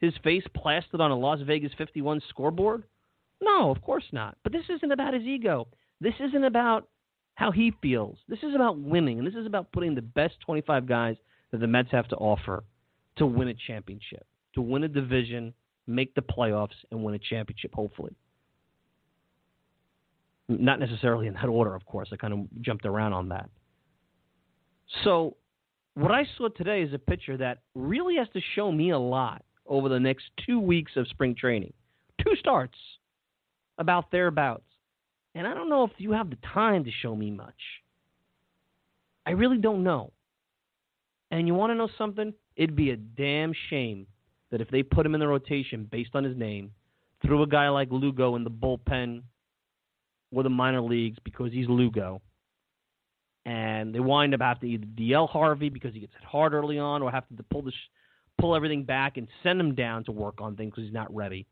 his 0.00 0.14
face 0.24 0.44
plastered 0.54 1.00
on 1.00 1.10
a 1.10 1.16
Las 1.16 1.40
Vegas 1.42 1.72
51 1.76 2.22
scoreboard? 2.28 2.84
No, 3.40 3.70
of 3.70 3.82
course 3.82 4.04
not. 4.12 4.36
But 4.42 4.52
this 4.52 4.64
isn't 4.68 4.92
about 4.92 5.14
his 5.14 5.24
ego. 5.24 5.68
This 6.00 6.14
isn't 6.20 6.44
about 6.44 6.88
how 7.34 7.50
he 7.50 7.72
feels. 7.82 8.18
This 8.28 8.42
is 8.42 8.54
about 8.54 8.78
winning, 8.78 9.18
and 9.18 9.26
this 9.26 9.34
is 9.34 9.46
about 9.46 9.72
putting 9.72 9.94
the 9.94 10.02
best 10.02 10.34
25 10.44 10.86
guys 10.86 11.16
that 11.50 11.60
the 11.60 11.66
Mets 11.66 11.90
have 11.90 12.08
to 12.08 12.16
offer 12.16 12.64
to 13.16 13.26
win 13.26 13.48
a 13.48 13.54
championship, 13.54 14.26
to 14.54 14.62
win 14.62 14.84
a 14.84 14.88
division, 14.88 15.52
make 15.86 16.14
the 16.14 16.22
playoffs, 16.22 16.68
and 16.90 17.02
win 17.02 17.14
a 17.14 17.18
championship, 17.18 17.74
hopefully. 17.74 18.14
Not 20.48 20.80
necessarily 20.80 21.26
in 21.26 21.34
that 21.34 21.46
order, 21.46 21.74
of 21.74 21.84
course. 21.86 22.08
I 22.12 22.16
kind 22.16 22.32
of 22.32 22.62
jumped 22.62 22.86
around 22.86 23.12
on 23.12 23.28
that. 23.28 23.50
So, 25.04 25.36
what 25.94 26.10
I 26.10 26.24
saw 26.36 26.48
today 26.48 26.82
is 26.82 26.92
a 26.92 26.98
picture 26.98 27.36
that 27.36 27.58
really 27.74 28.16
has 28.16 28.28
to 28.32 28.40
show 28.54 28.72
me 28.72 28.90
a 28.90 28.98
lot 28.98 29.44
over 29.70 29.88
the 29.88 30.00
next 30.00 30.24
two 30.44 30.60
weeks 30.60 30.92
of 30.96 31.08
spring 31.08 31.34
training. 31.34 31.72
Two 32.22 32.36
starts, 32.36 32.76
about 33.78 34.10
thereabouts. 34.10 34.64
And 35.34 35.46
I 35.46 35.54
don't 35.54 35.70
know 35.70 35.84
if 35.84 35.92
you 35.96 36.12
have 36.12 36.28
the 36.28 36.36
time 36.52 36.84
to 36.84 36.90
show 36.90 37.16
me 37.16 37.30
much. 37.30 37.54
I 39.24 39.30
really 39.30 39.58
don't 39.58 39.84
know. 39.84 40.12
And 41.30 41.46
you 41.46 41.54
want 41.54 41.70
to 41.70 41.76
know 41.76 41.88
something? 41.96 42.34
It'd 42.56 42.76
be 42.76 42.90
a 42.90 42.96
damn 42.96 43.52
shame 43.70 44.06
that 44.50 44.60
if 44.60 44.68
they 44.68 44.82
put 44.82 45.06
him 45.06 45.14
in 45.14 45.20
the 45.20 45.28
rotation 45.28 45.88
based 45.90 46.10
on 46.14 46.24
his 46.24 46.36
name, 46.36 46.72
threw 47.22 47.42
a 47.42 47.46
guy 47.46 47.68
like 47.68 47.88
Lugo 47.92 48.34
in 48.34 48.42
the 48.42 48.50
bullpen 48.50 49.22
or 50.32 50.42
the 50.42 50.50
minor 50.50 50.80
leagues 50.80 51.18
because 51.24 51.52
he's 51.52 51.68
Lugo, 51.68 52.20
and 53.46 53.94
they 53.94 54.00
wind 54.00 54.34
up 54.34 54.40
having 54.40 54.60
to 54.60 54.66
either 54.74 54.86
DL 54.98 55.28
Harvey 55.28 55.68
because 55.68 55.94
he 55.94 56.00
gets 56.00 56.12
hit 56.12 56.24
hard 56.24 56.52
early 56.52 56.78
on, 56.78 57.02
or 57.02 57.10
have 57.10 57.24
to 57.36 57.42
pull 57.44 57.62
the 57.62 57.72
pull 58.40 58.56
everything 58.56 58.84
back 58.84 59.16
and 59.16 59.28
send 59.42 59.60
him 59.60 59.74
down 59.74 60.04
to 60.04 60.12
work 60.12 60.40
on 60.40 60.56
things 60.56 60.70
because 60.70 60.84
he's 60.84 60.94
not 60.94 61.14
ready. 61.14 61.46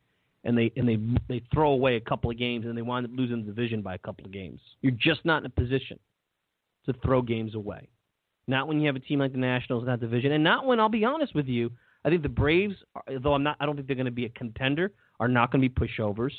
And 0.44 0.56
they 0.56 0.72
and 0.76 0.88
they 0.88 0.98
they 1.28 1.42
throw 1.52 1.70
away 1.72 1.96
a 1.96 2.00
couple 2.00 2.30
of 2.30 2.38
games 2.38 2.64
and 2.64 2.76
they 2.76 2.82
wind 2.82 3.06
up 3.06 3.12
losing 3.14 3.44
the 3.44 3.52
division 3.52 3.82
by 3.82 3.94
a 3.94 3.98
couple 3.98 4.24
of 4.24 4.32
games. 4.32 4.60
You're 4.80 4.92
just 4.92 5.24
not 5.24 5.42
in 5.42 5.46
a 5.46 5.50
position 5.50 5.98
to 6.86 6.94
throw 7.04 7.22
games 7.22 7.54
away. 7.54 7.88
Not 8.46 8.66
when 8.66 8.80
you 8.80 8.86
have 8.86 8.96
a 8.96 9.00
team 9.00 9.18
like 9.18 9.32
the 9.32 9.38
Nationals 9.38 9.82
in 9.82 9.88
that 9.88 10.00
division, 10.00 10.32
and 10.32 10.42
not 10.42 10.64
when 10.64 10.80
I'll 10.80 10.88
be 10.88 11.04
honest 11.04 11.34
with 11.34 11.46
you. 11.46 11.70
I 12.04 12.10
think 12.10 12.22
the 12.22 12.28
Braves, 12.28 12.76
though 13.22 13.34
I'm 13.34 13.42
not, 13.42 13.56
I 13.60 13.66
don't 13.66 13.74
think 13.74 13.88
they're 13.88 13.96
going 13.96 14.06
to 14.06 14.12
be 14.12 14.24
a 14.24 14.30
contender, 14.30 14.92
are 15.18 15.28
not 15.28 15.50
going 15.50 15.60
to 15.60 15.68
be 15.68 15.74
pushovers. 15.74 16.30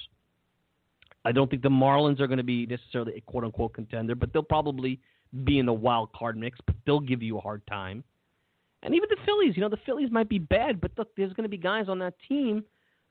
I 1.26 1.34
don't 1.34 1.50
think 1.50 1.62
the 1.62 1.70
Marlins 1.70 2.20
are 2.22 2.28
going 2.28 2.38
to 2.38 2.44
be 2.44 2.66
necessarily 2.66 3.18
a 3.18 3.22
quote 3.22 3.44
unquote 3.44 3.74
contender, 3.74 4.16
but 4.16 4.32
they'll 4.32 4.42
probably 4.42 5.00
be 5.44 5.60
in 5.60 5.66
the 5.66 5.74
wild 5.74 6.12
card 6.14 6.38
mix, 6.38 6.58
but 6.66 6.76
they'll 6.86 7.00
give 7.00 7.22
you 7.22 7.38
a 7.38 7.42
hard 7.42 7.62
time. 7.68 8.04
And 8.82 8.96
even 8.96 9.10
the 9.10 9.18
Phillies, 9.26 9.56
you 9.56 9.62
know, 9.62 9.70
the 9.70 9.78
Phillies 9.86 10.10
might 10.12 10.30
be 10.30 10.40
bad, 10.40 10.80
but 10.80 10.92
look, 10.98 11.10
there's 11.16 11.34
going 11.34 11.44
to 11.44 11.50
be 11.50 11.58
guys 11.58 11.90
on 11.90 12.00
that 12.00 12.14
team 12.28 12.64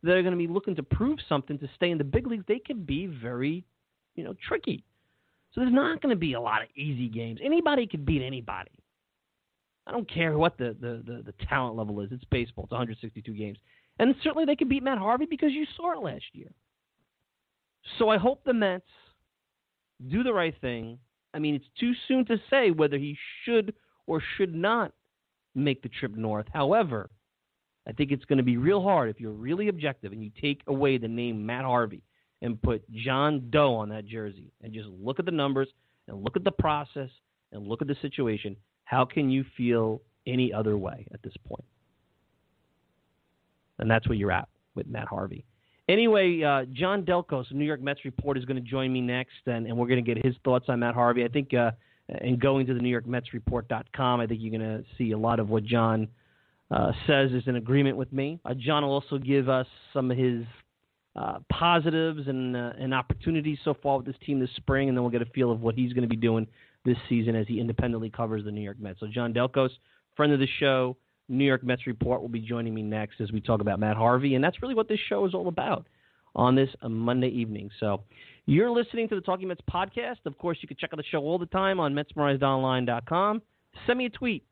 that 0.03 0.13
are 0.13 0.23
going 0.23 0.33
to 0.33 0.39
be 0.39 0.47
looking 0.47 0.77
to 0.77 0.83
prove 0.83 1.19
something 1.29 1.59
to 1.59 1.69
stay 1.75 1.91
in 1.91 1.99
the 1.99 2.05
big 2.05 2.27
leagues. 2.27 2.45
They 2.47 2.59
can 2.59 2.85
be 2.85 3.07
very, 3.07 3.65
you 4.15 4.25
know, 4.25 4.35
tricky. 4.47 4.85
So 5.53 5.61
there's 5.61 5.73
not 5.73 6.01
going 6.01 6.15
to 6.15 6.19
be 6.19 6.35
a 6.35 6.41
lot 6.41 6.63
of 6.63 6.69
easy 6.77 7.09
games. 7.09 7.41
Anybody 7.43 7.87
can 7.87 8.05
beat 8.05 8.23
anybody. 8.23 8.71
I 9.87 9.93
don't 9.93 10.09
care 10.11 10.37
what 10.37 10.59
the, 10.59 10.77
the, 10.81 11.03
the, 11.05 11.23
the 11.27 11.47
talent 11.49 11.77
level 11.77 12.01
is. 12.01 12.11
It's 12.13 12.25
baseball. 12.25 12.65
It's 12.65 12.73
162 12.73 13.33
games. 13.33 13.59
And 13.99 14.15
certainly 14.23 14.45
they 14.45 14.57
can 14.57 14.69
beat 14.69 14.83
Matt 14.83 14.99
Harvey 14.99 15.27
because 15.29 15.53
you 15.53 15.67
saw 15.77 15.93
it 15.93 16.05
last 16.05 16.25
year. 16.33 16.51
So 17.99 18.11
I 18.11 18.19
hope 18.19 18.45
the 18.45 18.53
Mets 18.53 18.85
do 20.09 20.23
the 20.23 20.33
right 20.33 20.55
thing. 20.61 20.99
I 21.35 21.39
mean, 21.39 21.55
it's 21.55 21.65
too 21.81 21.93
soon 22.07 22.25
to 22.27 22.37
say 22.51 22.71
whether 22.71 22.99
he 22.99 23.17
should 23.45 23.75
or 24.07 24.23
should 24.37 24.55
not 24.55 24.93
make 25.59 25.83
the 25.83 25.88
trip 25.88 26.17
north. 26.17 26.47
However, 26.53 27.11
I 27.87 27.93
think 27.93 28.12
it's 28.12 28.25
going 28.25 28.38
to 28.38 28.45
be 28.45 28.57
real 28.57 28.83
hard 28.83 29.11
if 29.11 29.21
you're 29.21 29.33
really 29.33 29.69
objective 29.69 30.12
and 30.12 30.23
you 30.23 30.31
take 30.41 30.62
away 30.67 30.99
the 30.99 31.09
name 31.09 31.45
Matt 31.45 31.65
Harvey 31.65 32.03
and 32.43 32.61
put 32.61 32.88
John 32.91 33.49
Doe 33.50 33.75
on 33.75 33.88
that 33.88 34.07
jersey 34.07 34.53
and 34.62 34.73
just 34.73 34.88
look 34.88 35.19
at 35.19 35.25
the 35.25 35.33
numbers 35.33 35.69
and 36.07 36.23
look 36.23 36.37
at 36.37 36.45
the 36.45 36.50
process 36.50 37.11
and 37.53 37.67
look 37.67 37.83
at 37.83 37.88
the 37.88 37.97
situation. 38.03 38.57
How 38.85 39.05
can 39.05 39.31
you 39.31 39.45
feel 39.57 40.03
any 40.27 40.53
other 40.53 40.77
way 40.77 41.07
at 41.12 41.23
this 41.23 41.35
point? 41.47 41.65
And 43.79 43.91
that's 43.91 44.09
where 44.09 44.17
you're 44.17 44.33
at 44.33 44.49
with 44.75 44.87
Matt 44.87 45.09
Harvey. 45.09 45.45
Anyway, 45.88 46.43
uh, 46.43 46.67
John 46.73 47.03
Delcos, 47.03 47.50
New 47.53 47.65
York 47.65 47.81
Mets 47.81 48.05
report, 48.05 48.37
is 48.37 48.45
going 48.45 48.62
to 48.62 48.71
join 48.71 48.93
me 48.93 49.00
next, 49.00 49.47
and, 49.47 49.67
and 49.67 49.77
we're 49.77 49.87
going 49.87 50.05
to 50.05 50.15
get 50.15 50.23
his 50.23 50.35
thoughts 50.45 50.67
on 50.69 50.81
Matt 50.81 50.95
Harvey. 50.95 51.25
I 51.25 51.29
think, 51.29 51.55
uh, 51.55 51.71
and 52.09 52.41
going 52.41 52.67
to 52.67 52.75
the 52.75 52.81
New 52.81 52.88
York 52.88 53.07
Mets 53.07 53.33
report.com, 53.33 54.21
I 54.21 54.27
think 54.27 54.41
you're 54.43 54.59
going 54.59 54.79
to 54.79 54.85
see 54.97 55.12
a 55.12 55.19
lot 55.19 55.41
of 55.41 55.49
what 55.49 55.65
John 55.65 56.09
uh, 56.71 56.93
says 57.07 57.33
is 57.33 57.45
in 57.47 57.57
agreement 57.57 57.97
with 57.97 58.12
me. 58.12 58.41
Uh, 58.45 58.55
John 58.55 58.83
will 58.83 58.93
also 58.93 59.19
give 59.19 59.49
us 59.49 59.67
some 59.93 60.11
of 60.11 60.17
his 60.17 60.45
uh, 61.17 61.38
positives 61.50 62.29
and, 62.29 62.57
uh, 62.57 62.73
and 62.79 62.95
opportunities 62.95 63.59
so 63.65 63.75
far 63.83 63.99
with 63.99 64.07
this 64.07 64.17
team 64.25 64.38
this 64.38 64.50
spring, 64.57 64.88
and 64.88 64.97
then 64.97 65.03
we'll 65.03 65.11
get 65.11 65.23
a 65.23 65.27
feel 65.27 65.50
of 65.50 65.61
what 65.61 65.75
he's 65.75 65.93
going 65.93 66.03
to 66.03 66.09
be 66.09 66.17
doing 66.17 66.47
this 66.85 66.97
season 67.09 67.35
as 67.35 67.47
he 67.47 67.61
independently 67.61 68.11
covers 68.11 68.45
the 68.45 68.53
New 68.53 68.61
York 68.61 68.79
Mets. 68.79 69.00
So, 69.00 69.07
John 69.07 69.35
Delcos, 69.35 69.71
friend 70.17 70.33
of 70.33 70.38
the 70.38 70.49
show, 70.61 70.97
New 71.29 71.45
York 71.45 71.65
Mets 71.65 71.87
report, 71.87 72.23
will 72.23 72.29
be 72.29 72.41
joining 72.41 72.75
me 72.75 72.83
next 72.83 73.21
as 73.21 73.33
we 73.33 73.41
talk 73.41 73.61
about 73.61 73.81
Matt 73.81 73.97
Harvey, 73.97 74.35
and 74.35 74.45
that's 74.45 74.62
really 74.62 74.75
what 74.75 74.88
this 74.88 75.00
show 75.09 75.27
is 75.27 75.35
all 75.35 75.49
about 75.49 75.87
on 76.37 76.55
this 76.55 76.71
Monday 76.88 77.29
evening. 77.29 77.71
So, 77.81 78.03
you're 78.49 78.71
listening 78.71 79.11
to 79.11 79.14
the 79.14 79.21
Talking 79.21 79.49
Mets 79.49 79.61
podcast. 79.71 80.25
Of 80.25 80.38
course, 80.38 80.57
you 80.62 80.69
can 80.69 80.78
check 80.78 80.90
out 80.95 80.97
the 80.97 81.05
show 81.11 81.19
all 81.19 81.38
the 81.38 81.47
time 81.47 81.78
on 81.78 81.93
MetsmerizedOnline.com. 81.93 83.43
Send 83.87 83.99
me 83.99 84.07
a 84.07 84.11
tweet 84.11 84.43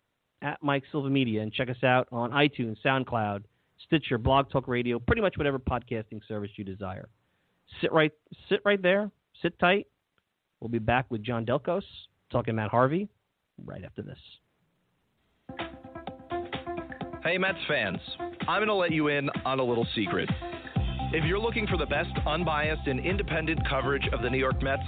at 0.42 0.62
Mike 0.62 0.82
Silva 0.92 1.08
Media 1.08 1.40
and 1.40 1.50
check 1.50 1.70
us 1.70 1.82
out 1.82 2.06
on 2.12 2.30
iTunes, 2.32 2.76
SoundCloud, 2.84 3.44
Stitcher, 3.86 4.18
Blog 4.18 4.50
Talk 4.50 4.68
Radio, 4.68 4.98
pretty 4.98 5.22
much 5.22 5.38
whatever 5.38 5.58
podcasting 5.58 6.20
service 6.28 6.50
you 6.56 6.64
desire. 6.64 7.08
Sit 7.80 7.90
right, 7.90 8.12
sit 8.50 8.60
right 8.66 8.80
there. 8.82 9.10
Sit 9.40 9.58
tight. 9.58 9.86
We'll 10.60 10.68
be 10.68 10.78
back 10.78 11.06
with 11.10 11.22
John 11.22 11.46
Delcos 11.46 11.82
talking 12.30 12.54
Matt 12.54 12.70
Harvey 12.70 13.08
right 13.64 13.82
after 13.82 14.02
this. 14.02 14.18
Hey, 17.24 17.38
Mets 17.38 17.58
fans. 17.66 17.98
I'm 18.46 18.58
going 18.58 18.68
to 18.68 18.74
let 18.74 18.92
you 18.92 19.08
in 19.08 19.30
on 19.46 19.58
a 19.58 19.64
little 19.64 19.86
secret. 19.94 20.28
If 21.16 21.24
you're 21.24 21.38
looking 21.38 21.66
for 21.66 21.78
the 21.78 21.86
best 21.86 22.10
unbiased 22.26 22.86
and 22.86 23.00
independent 23.00 23.66
coverage 23.66 24.06
of 24.12 24.20
the 24.20 24.28
New 24.28 24.36
York 24.36 24.62
Mets, 24.62 24.82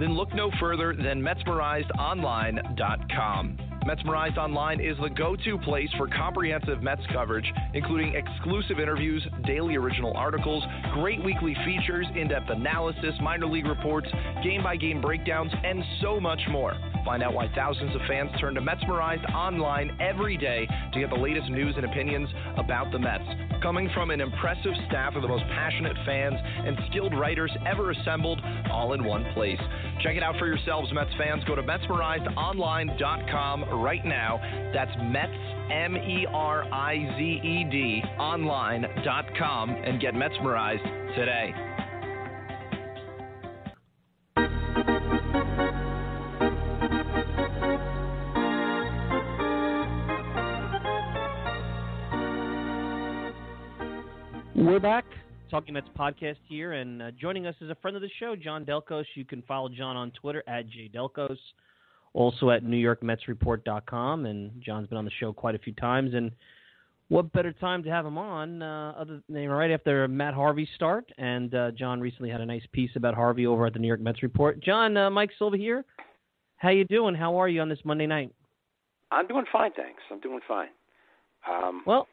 then 0.00 0.16
look 0.16 0.34
no 0.34 0.50
further 0.58 0.92
than 0.92 1.22
MetsmerizedOnline.com. 1.22 3.58
Metsmerized 3.86 4.38
Online 4.38 4.80
is 4.80 4.96
the 5.00 5.08
go 5.08 5.36
to 5.36 5.56
place 5.58 5.88
for 5.96 6.08
comprehensive 6.08 6.82
Mets 6.82 7.02
coverage, 7.12 7.48
including 7.74 8.16
exclusive 8.16 8.80
interviews, 8.80 9.24
daily 9.46 9.76
original 9.76 10.12
articles, 10.16 10.64
great 10.94 11.24
weekly 11.24 11.54
features, 11.64 12.08
in 12.16 12.26
depth 12.26 12.50
analysis, 12.50 13.14
minor 13.22 13.46
league 13.46 13.66
reports, 13.66 14.08
game 14.42 14.64
by 14.64 14.74
game 14.74 15.00
breakdowns, 15.00 15.52
and 15.62 15.84
so 16.02 16.18
much 16.18 16.40
more. 16.50 16.74
Find 17.08 17.22
out 17.22 17.32
why 17.32 17.48
thousands 17.54 17.94
of 17.94 18.02
fans 18.06 18.30
turn 18.38 18.54
to 18.56 18.60
Metsmerized 18.60 19.32
Online 19.32 19.96
every 19.98 20.36
day 20.36 20.68
to 20.92 21.00
get 21.00 21.08
the 21.08 21.16
latest 21.16 21.48
news 21.48 21.72
and 21.74 21.86
opinions 21.86 22.28
about 22.58 22.92
the 22.92 22.98
Mets. 22.98 23.24
Coming 23.62 23.88
from 23.94 24.10
an 24.10 24.20
impressive 24.20 24.72
staff 24.88 25.16
of 25.16 25.22
the 25.22 25.28
most 25.28 25.44
passionate 25.44 25.96
fans 26.04 26.34
and 26.38 26.76
skilled 26.90 27.18
writers 27.18 27.50
ever 27.66 27.92
assembled, 27.92 28.42
all 28.70 28.92
in 28.92 29.04
one 29.04 29.24
place. 29.32 29.56
Check 30.02 30.16
it 30.16 30.22
out 30.22 30.36
for 30.38 30.46
yourselves, 30.46 30.92
Mets 30.92 31.08
fans. 31.16 31.42
Go 31.46 31.54
to 31.54 31.62
MetsmerizedOnline.com 31.62 33.64
right 33.82 34.04
now. 34.04 34.38
That's 34.74 34.92
Mets, 35.04 35.32
M 35.72 35.96
E 35.96 36.26
R 36.30 36.64
I 36.70 36.96
Z 37.16 37.22
E 37.22 37.64
D, 37.70 38.02
online.com, 38.18 39.70
and 39.70 39.98
get 39.98 40.12
Metsmerized 40.12 41.16
today. 41.16 41.67
We're 54.68 54.78
back. 54.78 55.06
Talking 55.50 55.72
Mets 55.72 55.88
podcast 55.98 56.36
here, 56.46 56.74
and 56.74 57.00
uh, 57.00 57.10
joining 57.18 57.46
us 57.46 57.54
is 57.62 57.70
a 57.70 57.74
friend 57.76 57.96
of 57.96 58.02
the 58.02 58.10
show, 58.20 58.36
John 58.36 58.66
Delcos. 58.66 59.06
You 59.14 59.24
can 59.24 59.40
follow 59.48 59.70
John 59.70 59.96
on 59.96 60.10
Twitter 60.10 60.44
at 60.46 60.66
jdelcos, 60.68 61.38
also 62.12 62.50
at 62.50 62.62
NewYorkMetsReport.com. 62.64 64.26
And 64.26 64.62
John's 64.62 64.86
been 64.88 64.98
on 64.98 65.06
the 65.06 65.10
show 65.18 65.32
quite 65.32 65.54
a 65.54 65.58
few 65.58 65.72
times. 65.72 66.12
And 66.12 66.32
what 67.08 67.32
better 67.32 67.50
time 67.50 67.82
to 67.84 67.88
have 67.88 68.04
him 68.04 68.18
on 68.18 68.60
uh, 68.60 68.92
other 68.98 69.22
than 69.30 69.48
right 69.48 69.70
after 69.70 70.06
Matt 70.06 70.34
Harvey 70.34 70.68
start? 70.74 71.10
And 71.16 71.54
uh, 71.54 71.70
John 71.70 71.98
recently 71.98 72.28
had 72.28 72.42
a 72.42 72.46
nice 72.46 72.66
piece 72.72 72.90
about 72.94 73.14
Harvey 73.14 73.46
over 73.46 73.64
at 73.64 73.72
the 73.72 73.78
New 73.78 73.88
York 73.88 74.00
Mets 74.00 74.22
Report. 74.22 74.62
John, 74.62 74.98
uh, 74.98 75.08
Mike 75.08 75.30
Silva 75.38 75.56
here. 75.56 75.86
How 76.58 76.68
you 76.68 76.84
doing? 76.84 77.14
How 77.14 77.40
are 77.40 77.48
you 77.48 77.62
on 77.62 77.70
this 77.70 77.80
Monday 77.86 78.06
night? 78.06 78.34
I'm 79.10 79.26
doing 79.28 79.46
fine, 79.50 79.70
thanks. 79.74 80.02
I'm 80.12 80.20
doing 80.20 80.40
fine. 80.46 80.68
Um, 81.50 81.84
well, 81.86 82.06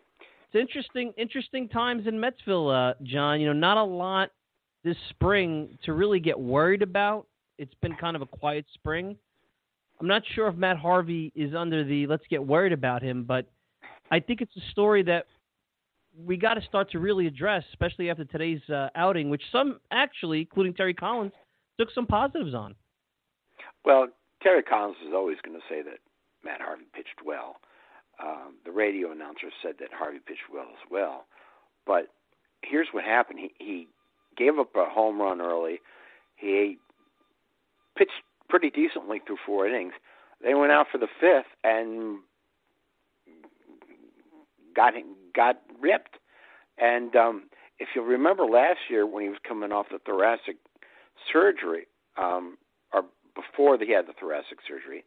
interesting, 0.55 1.13
interesting 1.17 1.69
times 1.69 2.07
in 2.07 2.15
Metsville, 2.15 2.91
uh, 2.91 2.93
John. 3.03 3.39
You 3.39 3.47
know, 3.47 3.53
not 3.53 3.77
a 3.77 3.83
lot 3.83 4.31
this 4.83 4.97
spring 5.09 5.77
to 5.83 5.93
really 5.93 6.19
get 6.19 6.39
worried 6.39 6.81
about. 6.81 7.27
It's 7.57 7.73
been 7.81 7.95
kind 7.95 8.15
of 8.15 8.21
a 8.21 8.25
quiet 8.25 8.65
spring. 8.73 9.17
I'm 9.99 10.07
not 10.07 10.23
sure 10.33 10.47
if 10.47 10.55
Matt 10.55 10.77
Harvey 10.77 11.31
is 11.35 11.55
under 11.55 11.83
the 11.83 12.05
let's 12.07 12.25
get 12.29 12.45
worried 12.45 12.73
about 12.73 13.01
him, 13.01 13.23
but 13.23 13.45
I 14.11 14.19
think 14.19 14.41
it's 14.41 14.55
a 14.57 14.71
story 14.71 15.03
that 15.03 15.25
we 16.17 16.37
got 16.37 16.55
to 16.55 16.61
start 16.61 16.91
to 16.91 16.99
really 16.99 17.27
address, 17.27 17.63
especially 17.71 18.09
after 18.09 18.25
today's 18.25 18.61
uh, 18.69 18.89
outing, 18.95 19.29
which 19.29 19.41
some 19.51 19.79
actually, 19.91 20.41
including 20.41 20.73
Terry 20.73 20.93
Collins, 20.93 21.31
took 21.79 21.89
some 21.91 22.05
positives 22.05 22.53
on. 22.53 22.75
Well, 23.83 24.07
Terry 24.41 24.63
Collins 24.63 24.97
is 25.05 25.13
always 25.13 25.37
going 25.43 25.57
to 25.57 25.63
say 25.69 25.81
that 25.81 25.99
Matt 26.43 26.61
Harvey 26.61 26.85
pitched 26.93 27.25
well. 27.25 27.57
Um, 28.23 28.55
the 28.63 28.71
radio 28.71 29.11
announcer 29.11 29.49
said 29.61 29.75
that 29.79 29.89
Harvey 29.93 30.19
pitched 30.25 30.49
well 30.53 30.67
as 30.71 30.89
well. 30.89 31.25
But 31.85 32.07
here's 32.61 32.87
what 32.91 33.03
happened: 33.03 33.39
he 33.39 33.51
he 33.59 33.87
gave 34.37 34.57
up 34.59 34.75
a 34.75 34.85
home 34.85 35.21
run 35.21 35.41
early. 35.41 35.79
He 36.35 36.77
pitched 37.97 38.23
pretty 38.49 38.69
decently 38.69 39.21
through 39.25 39.37
four 39.45 39.67
innings. 39.67 39.93
They 40.43 40.53
went 40.53 40.71
out 40.71 40.87
for 40.91 40.97
the 40.97 41.07
fifth 41.19 41.45
and 41.63 42.19
got 44.75 44.93
got 45.35 45.61
ripped. 45.79 46.17
And 46.77 47.15
um, 47.15 47.43
if 47.79 47.89
you 47.95 48.03
remember 48.03 48.45
last 48.45 48.79
year 48.89 49.05
when 49.05 49.23
he 49.23 49.29
was 49.29 49.39
coming 49.47 49.71
off 49.71 49.87
the 49.91 49.99
thoracic 49.99 50.57
surgery, 51.31 51.87
um, 52.17 52.57
or 52.93 53.03
before 53.33 53.77
he 53.79 53.91
had 53.91 54.07
the 54.07 54.13
thoracic 54.13 54.59
surgery, 54.67 55.03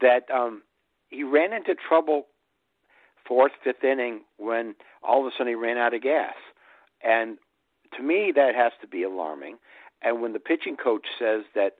that 0.00 0.30
um, 0.30 0.62
he 1.10 1.24
ran 1.24 1.52
into 1.52 1.74
trouble 1.74 2.26
fourth, 3.26 3.52
fifth 3.62 3.84
inning 3.84 4.22
when 4.38 4.74
all 5.02 5.20
of 5.20 5.26
a 5.26 5.30
sudden 5.36 5.48
he 5.48 5.54
ran 5.54 5.76
out 5.76 5.94
of 5.94 6.02
gas. 6.02 6.34
And 7.02 7.38
to 7.96 8.02
me, 8.02 8.32
that 8.34 8.54
has 8.54 8.72
to 8.80 8.86
be 8.88 9.02
alarming. 9.02 9.58
And 10.02 10.22
when 10.22 10.32
the 10.32 10.38
pitching 10.38 10.76
coach 10.76 11.06
says 11.18 11.42
that 11.54 11.76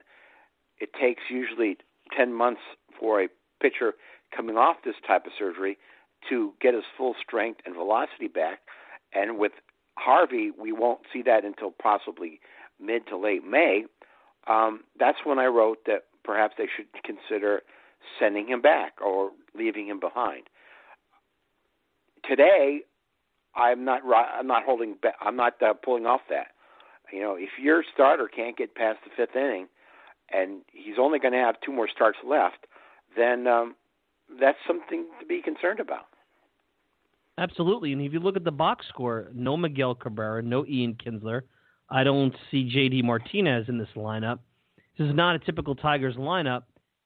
it 0.79 0.89
takes 0.99 1.23
usually 1.29 1.77
10 2.15 2.33
months 2.33 2.61
for 2.99 3.21
a 3.21 3.27
pitcher 3.61 3.93
coming 4.35 4.57
off 4.57 4.77
this 4.85 4.95
type 5.05 5.25
of 5.25 5.31
surgery 5.37 5.77
to 6.29 6.53
get 6.61 6.73
his 6.73 6.83
full 6.97 7.15
strength 7.21 7.61
and 7.65 7.75
velocity 7.75 8.27
back, 8.27 8.59
and 9.13 9.37
with 9.37 9.53
Harvey, 9.97 10.51
we 10.51 10.71
won't 10.71 11.01
see 11.11 11.21
that 11.23 11.43
until 11.43 11.71
possibly 11.71 12.39
mid 12.79 13.07
to 13.07 13.17
late 13.17 13.43
May. 13.45 13.85
Um, 14.47 14.81
that's 14.99 15.19
when 15.23 15.39
I 15.39 15.45
wrote 15.45 15.79
that 15.85 16.05
perhaps 16.23 16.55
they 16.57 16.67
should 16.75 16.87
consider 17.03 17.61
sending 18.19 18.47
him 18.47 18.61
back 18.61 18.93
or 19.03 19.31
leaving 19.55 19.87
him 19.87 19.99
behind. 19.99 20.43
Today, 22.27 22.81
I'm 23.55 23.83
not 23.83 24.01
I'm 24.05 24.47
not 24.47 24.63
holding 24.63 24.95
I'm 25.19 25.35
not 25.35 25.61
uh, 25.61 25.73
pulling 25.73 26.05
off 26.05 26.21
that. 26.29 26.47
You 27.11 27.21
know, 27.21 27.35
if 27.35 27.49
your 27.61 27.83
starter 27.93 28.27
can't 28.27 28.57
get 28.57 28.75
past 28.75 28.99
the 29.03 29.11
fifth 29.15 29.35
inning, 29.35 29.67
and 30.31 30.61
he's 30.71 30.95
only 30.99 31.19
going 31.19 31.33
to 31.33 31.39
have 31.39 31.55
two 31.65 31.73
more 31.73 31.89
starts 31.93 32.19
left, 32.25 32.67
then 33.17 33.47
um, 33.47 33.75
that's 34.39 34.57
something 34.65 35.05
to 35.19 35.25
be 35.25 35.41
concerned 35.41 35.79
about. 35.79 36.05
Absolutely, 37.37 37.91
and 37.91 38.01
if 38.01 38.13
you 38.13 38.19
look 38.19 38.35
at 38.35 38.43
the 38.43 38.51
box 38.51 38.85
score, 38.87 39.27
no 39.33 39.57
Miguel 39.57 39.95
Cabrera, 39.95 40.41
no 40.41 40.65
Ian 40.65 40.95
Kinsler. 40.95 41.41
I 41.89 42.03
don't 42.03 42.33
see 42.49 42.69
J.D. 42.69 43.01
Martinez 43.01 43.67
in 43.67 43.77
this 43.77 43.89
lineup. 43.95 44.39
This 44.97 45.07
is 45.07 45.15
not 45.15 45.35
a 45.35 45.39
typical 45.39 45.75
Tigers 45.75 46.15
lineup. 46.15 46.63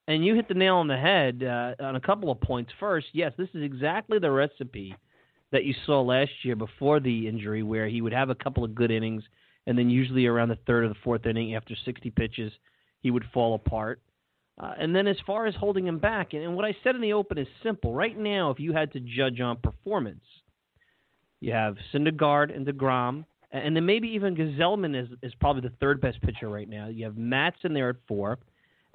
And 0.08 0.24
you 0.26 0.36
hit 0.36 0.48
the 0.48 0.54
nail 0.54 0.76
on 0.76 0.88
the 0.88 0.98
head 0.98 1.44
uh, 1.44 1.84
on 1.84 1.96
a 1.96 2.02
couple 2.02 2.32
of 2.32 2.40
points. 2.42 2.72
First, 2.80 3.08
yes, 3.14 3.34
this 3.38 3.50
is 3.54 3.64
exactly 3.64 4.20
the 4.20 4.30
recipe 4.30 4.96
that 5.52 5.64
you 5.64 5.74
saw 5.86 6.02
last 6.02 6.32
year 6.44 6.56
before 6.56 7.00
the 7.00 7.28
injury, 7.28 7.64
where 7.64 7.88
he 7.88 8.02
would 8.02 8.14
have 8.14 8.30
a 8.30 8.36
couple 8.36 8.64
of 8.64 8.76
good 8.76 8.92
innings, 8.92 9.24
and 9.66 9.78
then 9.78 9.90
usually 9.90 10.26
around 10.26 10.50
the 10.50 10.60
third 10.68 10.84
or 10.84 10.90
the 10.90 10.96
fourth 11.04 11.26
inning, 11.26 11.56
after 11.56 11.76
60 11.86 12.12
pitches, 12.12 12.52
he 13.02 13.10
would 13.10 13.24
fall 13.34 13.56
apart. 13.56 14.00
Uh, 14.62 14.74
and 14.80 14.96
then 14.96 15.08
as 15.08 15.18
far 15.26 15.48
as 15.48 15.56
holding 15.56 15.88
him 15.88 16.00
back, 16.00 16.34
and, 16.34 16.44
and 16.44 16.56
what 16.56 16.66
I 16.66 16.76
said 16.84 16.96
in 16.96 17.02
the 17.02 17.14
open 17.14 17.38
is 17.38 17.48
simple. 17.64 17.94
Right 17.94 18.18
now, 18.18 18.52
if 18.52 18.60
you 18.60 18.74
had 18.74 18.94
to 18.94 19.00
judge 19.00 19.42
on 19.42 19.58
performance, 19.58 20.24
you 21.42 21.52
have 21.52 21.76
Syndergaard 21.94 22.56
and 22.56 22.66
DeGrom, 22.66 23.26
and 23.52 23.76
then 23.76 23.86
maybe 23.86 24.08
even 24.10 24.36
Gsellman 24.36 25.02
is, 25.02 25.10
is 25.22 25.34
probably 25.40 25.62
the 25.62 25.76
third 25.80 26.00
best 26.00 26.22
pitcher 26.22 26.50
right 26.50 26.70
now. 26.70 26.88
You 26.88 27.06
have 27.06 27.18
Matz 27.18 27.58
in 27.64 27.74
there 27.74 27.90
at 27.90 27.98
four. 28.08 28.40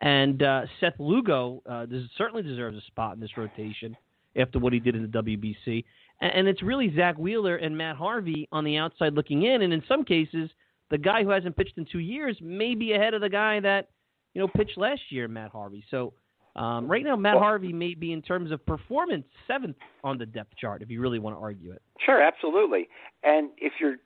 And 0.00 0.42
uh, 0.42 0.62
Seth 0.80 0.98
Lugo 0.98 1.62
uh, 1.68 1.86
certainly 2.16 2.42
deserves 2.42 2.76
a 2.76 2.80
spot 2.86 3.14
in 3.14 3.20
this 3.20 3.36
rotation 3.36 3.96
after 4.36 4.58
what 4.58 4.72
he 4.72 4.80
did 4.80 4.94
in 4.94 5.02
the 5.02 5.22
WBC. 5.22 5.84
And, 6.20 6.32
and 6.32 6.48
it's 6.48 6.62
really 6.62 6.94
Zack 6.96 7.18
Wheeler 7.18 7.56
and 7.56 7.76
Matt 7.76 7.96
Harvey 7.96 8.48
on 8.50 8.64
the 8.64 8.76
outside 8.78 9.14
looking 9.14 9.44
in. 9.44 9.62
And 9.62 9.72
in 9.72 9.82
some 9.86 10.04
cases, 10.04 10.50
the 10.90 10.98
guy 10.98 11.22
who 11.22 11.30
hasn't 11.30 11.56
pitched 11.56 11.76
in 11.76 11.86
two 11.90 11.98
years 11.98 12.36
may 12.40 12.74
be 12.74 12.92
ahead 12.92 13.14
of 13.14 13.20
the 13.20 13.28
guy 13.28 13.60
that 13.60 13.88
you 14.34 14.40
know 14.40 14.48
pitched 14.48 14.78
last 14.78 15.00
year, 15.10 15.28
Matt 15.28 15.50
Harvey. 15.50 15.84
So 15.90 16.14
um, 16.56 16.88
right 16.88 17.04
now, 17.04 17.16
Matt 17.16 17.38
Harvey 17.38 17.72
may 17.72 17.94
be 17.94 18.12
in 18.12 18.22
terms 18.22 18.50
of 18.50 18.64
performance 18.66 19.24
seventh 19.46 19.76
on 20.02 20.18
the 20.18 20.26
depth 20.26 20.56
chart 20.56 20.82
if 20.82 20.90
you 20.90 21.00
really 21.00 21.18
want 21.18 21.36
to 21.36 21.40
argue 21.40 21.72
it. 21.72 21.82
Sure, 22.04 22.20
absolutely. 22.20 22.88
And 23.22 23.50
if 23.58 23.74
your 23.80 23.96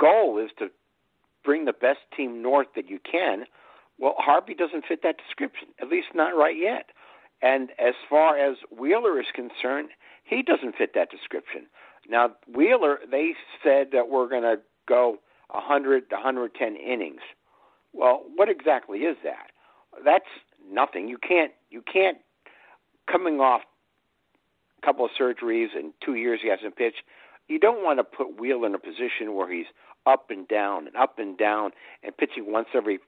goal 0.00 0.38
is 0.42 0.50
to 0.58 0.68
bring 1.44 1.64
the 1.64 1.72
best 1.72 1.98
team 2.16 2.42
north 2.42 2.68
that 2.74 2.88
you 2.88 2.98
can, 3.10 3.44
well, 3.98 4.14
Harvey 4.18 4.54
doesn't 4.54 4.84
fit 4.86 5.02
that 5.02 5.16
description, 5.18 5.68
at 5.80 5.88
least 5.88 6.08
not 6.14 6.36
right 6.36 6.56
yet. 6.56 6.90
And 7.42 7.70
as 7.78 7.94
far 8.08 8.36
as 8.36 8.56
Wheeler 8.76 9.20
is 9.20 9.26
concerned, 9.34 9.90
he 10.24 10.42
doesn't 10.42 10.76
fit 10.76 10.92
that 10.94 11.10
description. 11.10 11.66
Now, 12.08 12.30
Wheeler, 12.52 12.98
they 13.10 13.34
said 13.62 13.88
that 13.92 14.08
we're 14.08 14.28
going 14.28 14.42
to 14.42 14.56
go 14.88 15.18
100 15.50 16.10
to 16.10 16.16
110 16.16 16.76
innings. 16.76 17.20
Well, 17.92 18.22
what 18.34 18.48
exactly 18.48 19.00
is 19.00 19.16
that? 19.24 19.50
That's 20.04 20.26
nothing. 20.70 21.08
You 21.08 21.18
can't 21.18 21.52
you 21.70 21.82
can't 21.82 22.18
coming 23.10 23.40
off 23.40 23.62
a 24.82 24.86
couple 24.86 25.04
of 25.04 25.10
surgeries 25.18 25.68
and 25.74 25.92
two 26.04 26.14
years 26.14 26.40
he 26.42 26.48
hasn't 26.48 26.76
pitched. 26.76 27.02
You 27.48 27.58
don't 27.58 27.82
want 27.82 27.98
to 27.98 28.04
put 28.04 28.38
Wheeler 28.38 28.66
in 28.66 28.74
a 28.74 28.78
position 28.78 29.34
where 29.34 29.50
he's 29.50 29.66
up 30.06 30.26
and 30.30 30.46
down 30.46 30.86
and 30.86 30.96
up 30.96 31.18
and 31.18 31.36
down 31.36 31.70
and 32.02 32.16
pitching 32.16 32.52
once 32.52 32.68
every 32.74 32.98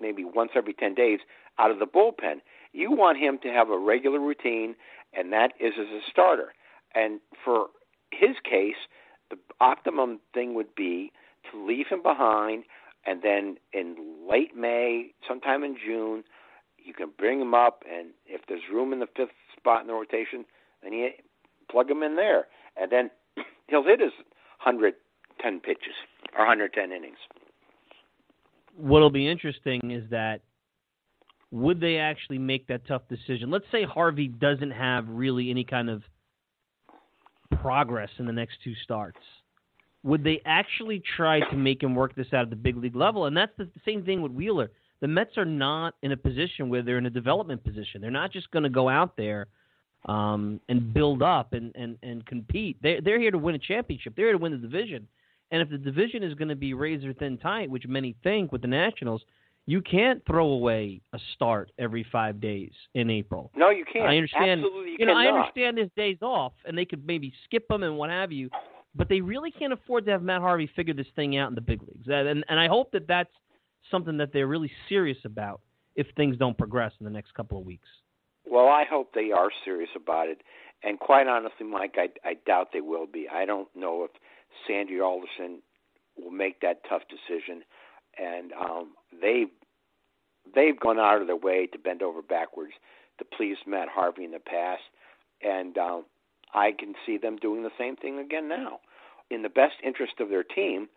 maybe 0.00 0.24
once 0.24 0.52
every 0.54 0.74
10 0.74 0.94
days 0.94 1.20
out 1.58 1.70
of 1.70 1.78
the 1.78 1.86
bullpen. 1.86 2.40
You 2.72 2.92
want 2.92 3.18
him 3.18 3.38
to 3.42 3.48
have 3.48 3.70
a 3.70 3.78
regular 3.78 4.20
routine, 4.20 4.74
and 5.12 5.32
that 5.32 5.52
is 5.60 5.74
as 5.78 5.88
a 5.88 6.00
starter. 6.10 6.52
And 6.94 7.20
for 7.44 7.66
his 8.10 8.36
case, 8.44 8.76
the 9.30 9.38
optimum 9.60 10.20
thing 10.32 10.54
would 10.54 10.74
be 10.74 11.12
to 11.50 11.66
leave 11.66 11.86
him 11.88 12.02
behind, 12.02 12.64
and 13.06 13.22
then 13.22 13.56
in 13.72 13.96
late 14.28 14.56
May, 14.56 15.12
sometime 15.26 15.64
in 15.64 15.76
June, 15.76 16.24
you 16.78 16.92
can 16.92 17.10
bring 17.16 17.40
him 17.40 17.54
up, 17.54 17.84
and 17.90 18.10
if 18.26 18.42
there's 18.48 18.62
room 18.72 18.92
in 18.92 19.00
the 19.00 19.08
fifth 19.16 19.32
spot 19.56 19.82
in 19.82 19.86
the 19.86 19.94
rotation, 19.94 20.44
then 20.82 20.92
you 20.92 21.10
plug 21.70 21.90
him 21.90 22.02
in 22.02 22.16
there, 22.16 22.46
and 22.80 22.90
then 22.90 23.10
he'll 23.68 23.84
hit 23.84 24.00
his 24.00 24.12
110 24.62 25.60
pitches 25.60 25.94
or 26.34 26.40
110 26.40 26.92
innings 26.92 27.18
what'll 28.78 29.10
be 29.10 29.28
interesting 29.28 29.90
is 29.90 30.08
that 30.10 30.40
would 31.50 31.80
they 31.80 31.96
actually 31.96 32.38
make 32.38 32.66
that 32.68 32.86
tough 32.86 33.02
decision? 33.08 33.50
Let's 33.50 33.64
say 33.72 33.84
Harvey 33.84 34.28
doesn't 34.28 34.70
have 34.70 35.08
really 35.08 35.50
any 35.50 35.64
kind 35.64 35.90
of 35.90 36.02
progress 37.60 38.10
in 38.18 38.26
the 38.26 38.32
next 38.32 38.58
two 38.62 38.74
starts. 38.84 39.18
Would 40.04 40.22
they 40.22 40.40
actually 40.44 41.02
try 41.16 41.40
to 41.40 41.56
make 41.56 41.82
him 41.82 41.94
work 41.94 42.14
this 42.14 42.28
out 42.32 42.42
at 42.42 42.50
the 42.50 42.56
big 42.56 42.76
league 42.76 42.94
level? 42.94 43.26
And 43.26 43.36
that's 43.36 43.52
the 43.56 43.68
same 43.84 44.04
thing 44.04 44.22
with 44.22 44.32
Wheeler. 44.32 44.70
The 45.00 45.08
Mets 45.08 45.36
are 45.36 45.44
not 45.44 45.94
in 46.02 46.12
a 46.12 46.16
position 46.16 46.68
where 46.68 46.82
they're 46.82 46.98
in 46.98 47.06
a 47.06 47.10
development 47.10 47.64
position. 47.64 48.00
They're 48.00 48.10
not 48.10 48.32
just 48.32 48.50
going 48.50 48.64
to 48.64 48.68
go 48.68 48.88
out 48.88 49.16
there 49.16 49.46
um, 50.06 50.60
and 50.68 50.92
build 50.92 51.22
up 51.22 51.52
and, 51.52 51.72
and, 51.74 51.96
and 52.02 52.24
compete. 52.26 52.76
They're, 52.82 53.00
they're 53.00 53.20
here 53.20 53.30
to 53.30 53.38
win 53.38 53.54
a 53.54 53.58
championship. 53.58 54.14
They're 54.16 54.26
here 54.26 54.32
to 54.32 54.38
win 54.38 54.52
the 54.52 54.58
division. 54.58 55.08
And 55.50 55.62
if 55.62 55.70
the 55.70 55.78
division 55.78 56.22
is 56.22 56.34
going 56.34 56.48
to 56.48 56.56
be 56.56 56.74
razor 56.74 57.12
thin 57.12 57.38
tight, 57.38 57.70
which 57.70 57.86
many 57.86 58.16
think 58.22 58.52
with 58.52 58.62
the 58.62 58.68
Nationals, 58.68 59.22
you 59.66 59.82
can't 59.82 60.22
throw 60.26 60.48
away 60.48 61.00
a 61.12 61.18
start 61.34 61.70
every 61.78 62.06
five 62.10 62.40
days 62.40 62.72
in 62.94 63.10
April. 63.10 63.50
No, 63.54 63.68
you 63.68 63.84
can't. 63.90 64.06
I 64.06 64.16
understand. 64.16 64.60
Absolutely, 64.60 64.92
you, 64.92 64.96
you 65.00 65.06
know, 65.06 65.14
cannot. 65.14 65.34
I 65.34 65.38
understand 65.38 65.76
there's 65.76 65.90
days 65.96 66.18
off, 66.22 66.52
and 66.64 66.76
they 66.76 66.86
could 66.86 67.06
maybe 67.06 67.32
skip 67.44 67.68
them 67.68 67.82
and 67.82 67.98
what 67.98 68.08
have 68.08 68.32
you, 68.32 68.48
but 68.94 69.10
they 69.10 69.20
really 69.20 69.50
can't 69.50 69.72
afford 69.72 70.06
to 70.06 70.10
have 70.12 70.22
Matt 70.22 70.40
Harvey 70.40 70.70
figure 70.74 70.94
this 70.94 71.06
thing 71.16 71.36
out 71.36 71.50
in 71.50 71.54
the 71.54 71.60
big 71.60 71.82
leagues. 71.82 72.08
And 72.08 72.44
and 72.48 72.58
I 72.58 72.66
hope 72.66 72.92
that 72.92 73.06
that's 73.06 73.30
something 73.90 74.16
that 74.16 74.32
they're 74.32 74.46
really 74.46 74.70
serious 74.88 75.18
about 75.24 75.60
if 75.96 76.06
things 76.16 76.38
don't 76.38 76.56
progress 76.56 76.92
in 77.00 77.04
the 77.04 77.12
next 77.12 77.34
couple 77.34 77.58
of 77.58 77.66
weeks. 77.66 77.88
Well, 78.50 78.68
I 78.68 78.84
hope 78.88 79.12
they 79.14 79.32
are 79.32 79.50
serious 79.66 79.90
about 79.94 80.28
it, 80.28 80.40
and 80.82 80.98
quite 80.98 81.26
honestly, 81.26 81.66
Mike, 81.66 81.96
I, 81.98 82.08
I 82.26 82.34
doubt 82.46 82.68
they 82.72 82.80
will 82.80 83.06
be. 83.06 83.28
I 83.30 83.44
don't 83.44 83.68
know 83.76 84.04
if 84.04 84.10
Sandy 84.66 85.00
Alderson 85.00 85.62
will 86.16 86.30
make 86.30 86.60
that 86.60 86.82
tough 86.88 87.02
decision, 87.08 87.62
and 88.18 88.52
um, 88.52 88.90
they 89.20 89.46
they've 90.54 90.78
gone 90.78 90.98
out 90.98 91.20
of 91.20 91.26
their 91.26 91.36
way 91.36 91.66
to 91.66 91.78
bend 91.78 92.02
over 92.02 92.22
backwards 92.22 92.72
to 93.18 93.24
please 93.24 93.56
Matt 93.66 93.88
Harvey 93.88 94.24
in 94.24 94.30
the 94.30 94.38
past, 94.38 94.82
and 95.42 95.76
um, 95.78 96.04
I 96.54 96.72
can 96.72 96.94
see 97.04 97.18
them 97.18 97.36
doing 97.36 97.62
the 97.62 97.70
same 97.78 97.96
thing 97.96 98.18
again 98.18 98.48
now. 98.48 98.80
In 99.30 99.42
the 99.42 99.48
best 99.48 99.74
interest 99.84 100.14
of 100.20 100.30
their 100.30 100.44
team, 100.44 100.88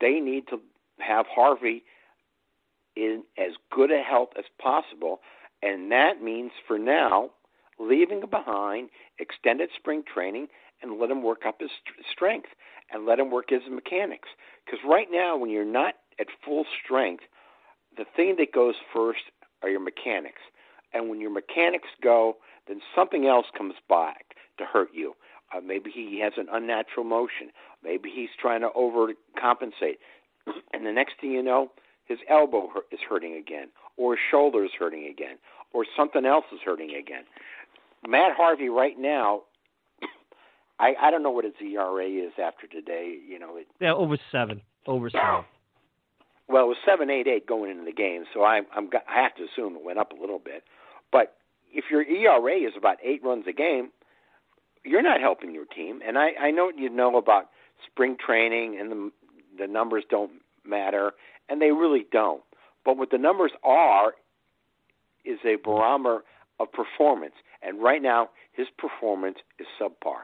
they 0.00 0.20
need 0.20 0.46
to 0.48 0.60
have 0.98 1.26
Harvey 1.26 1.82
in 2.94 3.24
as 3.38 3.52
good 3.70 3.90
a 3.90 4.02
health 4.02 4.30
as 4.38 4.44
possible, 4.60 5.20
and 5.62 5.90
that 5.90 6.22
means 6.22 6.52
for 6.66 6.78
now 6.78 7.30
leaving 7.78 8.22
behind 8.30 8.90
extended 9.18 9.70
spring 9.76 10.02
training 10.12 10.46
and 10.82 10.98
let 10.98 11.10
him 11.10 11.22
work 11.22 11.42
up 11.46 11.60
his 11.60 11.70
strength 12.10 12.48
and 12.92 13.06
let 13.06 13.18
him 13.18 13.30
work 13.30 13.50
his 13.50 13.62
mechanics. 13.70 14.28
Because 14.64 14.80
right 14.88 15.08
now, 15.10 15.36
when 15.36 15.50
you're 15.50 15.64
not 15.64 15.94
at 16.20 16.26
full 16.44 16.64
strength, 16.84 17.24
the 17.96 18.04
thing 18.16 18.36
that 18.38 18.52
goes 18.52 18.74
first 18.94 19.20
are 19.62 19.68
your 19.68 19.80
mechanics. 19.80 20.42
And 20.92 21.08
when 21.08 21.20
your 21.20 21.30
mechanics 21.30 21.88
go, 22.02 22.36
then 22.68 22.80
something 22.94 23.26
else 23.26 23.46
comes 23.56 23.74
back 23.88 24.34
to 24.58 24.64
hurt 24.64 24.90
you. 24.92 25.14
Uh, 25.54 25.60
maybe 25.60 25.90
he 25.90 26.20
has 26.20 26.32
an 26.36 26.46
unnatural 26.52 27.04
motion. 27.04 27.50
Maybe 27.82 28.10
he's 28.14 28.30
trying 28.40 28.60
to 28.60 28.70
overcompensate. 28.76 29.98
And 30.74 30.84
the 30.84 30.92
next 30.92 31.14
thing 31.20 31.30
you 31.30 31.42
know, 31.42 31.70
his 32.04 32.18
elbow 32.28 32.68
is 32.90 32.98
hurting 33.08 33.34
again, 33.34 33.68
or 33.96 34.16
his 34.16 34.20
shoulder 34.28 34.64
is 34.64 34.72
hurting 34.76 35.06
again, 35.06 35.36
or 35.72 35.86
something 35.96 36.26
else 36.26 36.46
is 36.52 36.58
hurting 36.64 36.96
again. 36.96 37.22
Matt 38.06 38.32
Harvey 38.36 38.68
right 38.68 38.98
now, 38.98 39.42
I 40.82 40.94
I 41.00 41.10
don't 41.10 41.22
know 41.22 41.30
what 41.30 41.44
his 41.44 41.54
ERA 41.60 42.06
is 42.06 42.32
after 42.42 42.66
today. 42.66 43.16
You 43.26 43.38
know, 43.38 43.56
it, 43.56 43.68
yeah, 43.80 43.94
over 43.94 44.18
seven, 44.32 44.60
over 44.86 45.08
seven. 45.08 45.44
Well, 46.48 46.64
it 46.64 46.68
was 46.68 46.76
seven 46.84 47.08
eight 47.08 47.28
eight 47.28 47.46
going 47.46 47.70
into 47.70 47.84
the 47.84 47.92
game, 47.92 48.24
so 48.34 48.42
I 48.42 48.62
I'm 48.74 48.90
I 49.08 49.22
have 49.22 49.34
to 49.36 49.44
assume 49.44 49.76
it 49.76 49.84
went 49.84 49.98
up 49.98 50.12
a 50.12 50.20
little 50.20 50.40
bit. 50.40 50.64
But 51.12 51.36
if 51.72 51.84
your 51.90 52.02
ERA 52.02 52.56
is 52.56 52.72
about 52.76 52.98
eight 53.02 53.22
runs 53.22 53.44
a 53.48 53.52
game, 53.52 53.90
you're 54.84 55.02
not 55.02 55.20
helping 55.20 55.54
your 55.54 55.66
team. 55.66 56.00
And 56.06 56.18
I 56.18 56.30
I 56.40 56.50
know 56.50 56.72
you 56.76 56.90
know 56.90 57.16
about 57.16 57.50
spring 57.86 58.16
training 58.24 58.76
and 58.78 58.90
the 58.90 59.10
the 59.58 59.66
numbers 59.68 60.04
don't 60.10 60.32
matter, 60.64 61.12
and 61.48 61.62
they 61.62 61.70
really 61.70 62.06
don't. 62.10 62.42
But 62.84 62.96
what 62.96 63.10
the 63.10 63.18
numbers 63.18 63.52
are 63.62 64.14
is 65.24 65.38
a 65.44 65.54
barometer 65.62 66.24
of 66.58 66.72
performance, 66.72 67.34
and 67.62 67.80
right 67.80 68.02
now 68.02 68.30
his 68.50 68.66
performance 68.76 69.38
is 69.60 69.66
subpar. 69.80 70.22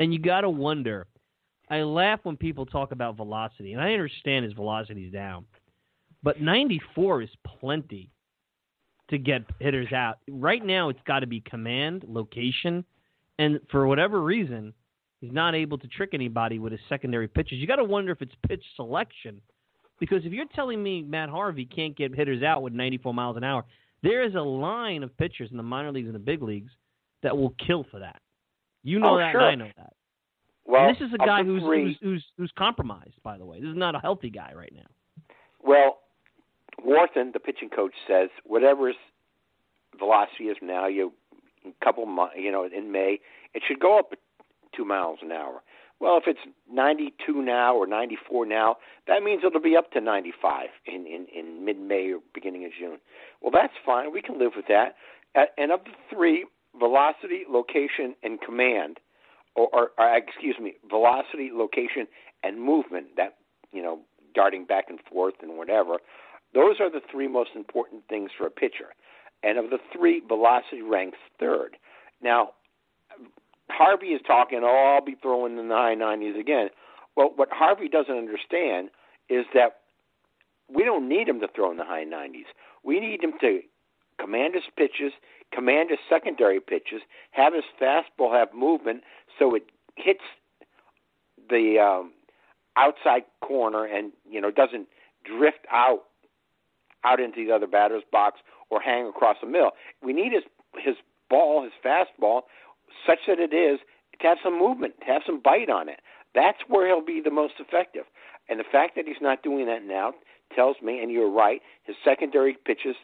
And 0.00 0.12
you 0.12 0.18
got 0.18 0.40
to 0.40 0.50
wonder. 0.50 1.06
I 1.68 1.82
laugh 1.82 2.20
when 2.24 2.36
people 2.36 2.66
talk 2.66 2.90
about 2.90 3.16
velocity, 3.16 3.74
and 3.74 3.80
I 3.80 3.92
understand 3.92 4.44
his 4.44 4.54
velocity 4.54 5.04
is 5.04 5.12
down, 5.12 5.44
but 6.22 6.40
94 6.40 7.22
is 7.22 7.28
plenty 7.60 8.10
to 9.10 9.18
get 9.18 9.42
hitters 9.60 9.92
out. 9.92 10.18
Right 10.28 10.64
now, 10.64 10.88
it's 10.88 11.00
got 11.06 11.20
to 11.20 11.26
be 11.26 11.40
command, 11.40 12.04
location, 12.08 12.84
and 13.38 13.60
for 13.70 13.86
whatever 13.86 14.22
reason, 14.22 14.72
he's 15.20 15.32
not 15.32 15.54
able 15.54 15.78
to 15.78 15.86
trick 15.86 16.10
anybody 16.12 16.58
with 16.58 16.72
his 16.72 16.80
secondary 16.88 17.28
pitches. 17.28 17.58
You 17.58 17.68
got 17.68 17.76
to 17.76 17.84
wonder 17.84 18.10
if 18.10 18.22
it's 18.22 18.34
pitch 18.48 18.64
selection, 18.74 19.40
because 20.00 20.24
if 20.24 20.32
you're 20.32 20.46
telling 20.54 20.82
me 20.82 21.02
Matt 21.02 21.28
Harvey 21.28 21.66
can't 21.66 21.96
get 21.96 22.14
hitters 22.14 22.42
out 22.42 22.62
with 22.62 22.72
94 22.72 23.14
miles 23.14 23.36
an 23.36 23.44
hour, 23.44 23.64
there 24.02 24.24
is 24.24 24.34
a 24.34 24.40
line 24.40 25.02
of 25.02 25.16
pitchers 25.18 25.50
in 25.50 25.56
the 25.56 25.62
minor 25.62 25.92
leagues 25.92 26.06
and 26.06 26.14
the 26.14 26.20
big 26.20 26.42
leagues 26.42 26.72
that 27.22 27.36
will 27.36 27.54
kill 27.64 27.84
for 27.90 28.00
that. 28.00 28.20
You 28.82 28.98
know 28.98 29.14
oh, 29.14 29.18
that, 29.18 29.32
sure. 29.32 29.42
I 29.42 29.54
know 29.54 29.68
that. 29.76 29.92
Well, 30.66 30.86
and 30.86 30.96
this 30.96 31.02
is 31.02 31.12
a 31.14 31.18
guy 31.18 31.42
who's, 31.42 31.62
who's 31.62 31.96
who's 32.00 32.24
who's 32.36 32.52
compromised. 32.56 33.22
By 33.22 33.38
the 33.38 33.44
way, 33.44 33.60
this 33.60 33.70
is 33.70 33.76
not 33.76 33.94
a 33.94 33.98
healthy 33.98 34.30
guy 34.30 34.52
right 34.54 34.72
now. 34.74 34.86
Well, 35.62 35.98
Warthen, 36.84 37.32
the 37.32 37.40
pitching 37.40 37.70
coach, 37.70 37.92
says 38.06 38.30
whatever 38.44 38.88
his 38.88 38.96
velocity 39.98 40.44
is 40.44 40.56
now, 40.62 40.86
you 40.86 41.12
a 41.66 41.84
couple 41.84 42.06
months, 42.06 42.34
you 42.38 42.50
know, 42.50 42.64
in 42.64 42.92
May, 42.92 43.20
it 43.54 43.62
should 43.66 43.80
go 43.80 43.98
up 43.98 44.12
two 44.74 44.84
miles 44.84 45.18
an 45.22 45.32
hour. 45.32 45.62
Well, 45.98 46.16
if 46.16 46.24
it's 46.26 46.40
92 46.72 47.42
now 47.42 47.76
or 47.76 47.86
94 47.86 48.46
now, 48.46 48.76
that 49.06 49.22
means 49.22 49.42
it'll 49.44 49.60
be 49.60 49.76
up 49.76 49.92
to 49.92 50.00
95 50.00 50.68
in 50.86 51.06
in, 51.06 51.26
in 51.34 51.64
mid-May 51.64 52.12
or 52.12 52.20
beginning 52.32 52.64
of 52.64 52.70
June. 52.78 52.98
Well, 53.42 53.50
that's 53.50 53.74
fine. 53.84 54.12
We 54.12 54.22
can 54.22 54.38
live 54.38 54.52
with 54.56 54.66
that. 54.68 54.94
And 55.58 55.70
of 55.70 55.80
the 55.84 55.90
three, 56.14 56.46
velocity, 56.78 57.42
location, 57.48 58.14
and 58.22 58.40
command, 58.40 58.98
or, 59.54 59.68
or, 59.72 59.90
or 59.98 60.16
excuse 60.16 60.56
me, 60.60 60.74
velocity, 60.88 61.50
location, 61.52 62.06
and 62.42 62.60
movement. 62.60 63.16
That 63.16 63.36
you 63.72 63.82
know, 63.82 64.00
darting 64.34 64.64
back 64.64 64.86
and 64.88 64.98
forth 65.10 65.34
and 65.42 65.56
whatever. 65.56 65.98
Those 66.54 66.76
are 66.80 66.90
the 66.90 67.00
three 67.10 67.28
most 67.28 67.50
important 67.54 68.02
things 68.08 68.30
for 68.36 68.46
a 68.46 68.50
pitcher. 68.50 68.94
And 69.42 69.58
of 69.58 69.70
the 69.70 69.78
three, 69.96 70.20
velocity 70.26 70.82
ranks 70.82 71.18
third. 71.38 71.76
Now, 72.22 72.50
Harvey 73.70 74.08
is 74.08 74.20
talking, 74.26 74.60
oh, 74.62 74.94
I'll 74.96 75.04
be 75.04 75.16
throwing 75.22 75.58
in 75.58 75.68
the 75.68 75.74
high 75.74 75.94
90s 75.94 76.38
again. 76.38 76.68
Well, 77.16 77.32
what 77.36 77.48
Harvey 77.52 77.88
doesn't 77.88 78.14
understand 78.14 78.90
is 79.28 79.46
that 79.54 79.78
we 80.68 80.84
don't 80.84 81.08
need 81.08 81.28
him 81.28 81.40
to 81.40 81.48
throw 81.54 81.70
in 81.70 81.76
the 81.76 81.84
high 81.84 82.04
90s. 82.04 82.46
We 82.84 83.00
need 83.00 83.22
him 83.22 83.32
to 83.40 83.60
command 84.20 84.54
his 84.54 84.64
pitches, 84.76 85.12
command 85.52 85.90
his 85.90 85.98
secondary 86.08 86.60
pitches, 86.60 87.02
have 87.32 87.54
his 87.54 87.64
fastball 87.80 88.32
have 88.32 88.54
movement 88.54 89.02
so 89.38 89.54
it 89.54 89.64
hits 89.96 90.20
the 91.48 91.78
um, 91.78 92.12
outside 92.76 93.22
corner 93.40 93.84
and 93.84 94.12
you 94.28 94.40
know 94.40 94.50
doesn't 94.50 94.86
drift 95.24 95.66
out 95.70 96.04
out 97.04 97.20
into 97.20 97.44
the 97.44 97.52
other 97.52 97.66
batter's 97.66 98.02
box 98.12 98.40
or 98.70 98.80
hang 98.80 99.06
across 99.06 99.36
the 99.40 99.46
middle. 99.46 99.72
We 100.02 100.12
need 100.12 100.32
his 100.32 100.44
his 100.78 100.96
ball, 101.28 101.62
his 101.62 101.72
fastball, 101.84 102.42
such 103.06 103.18
that 103.26 103.38
it 103.38 103.54
is 103.54 103.80
to 104.20 104.26
have 104.26 104.38
some 104.42 104.58
movement, 104.58 104.94
to 105.00 105.06
have 105.06 105.22
some 105.24 105.40
bite 105.40 105.70
on 105.70 105.88
it. 105.88 106.00
That's 106.34 106.58
where 106.68 106.86
he'll 106.86 107.04
be 107.04 107.20
the 107.20 107.30
most 107.30 107.54
effective. 107.58 108.04
And 108.48 108.60
the 108.60 108.64
fact 108.70 108.94
that 108.96 109.06
he's 109.06 109.20
not 109.20 109.42
doing 109.42 109.66
that 109.66 109.84
now 109.84 110.12
tells 110.54 110.76
me, 110.82 111.00
and 111.02 111.10
you're 111.10 111.30
right, 111.30 111.60
his 111.84 111.96
secondary 112.04 112.56
pitches 112.64 112.96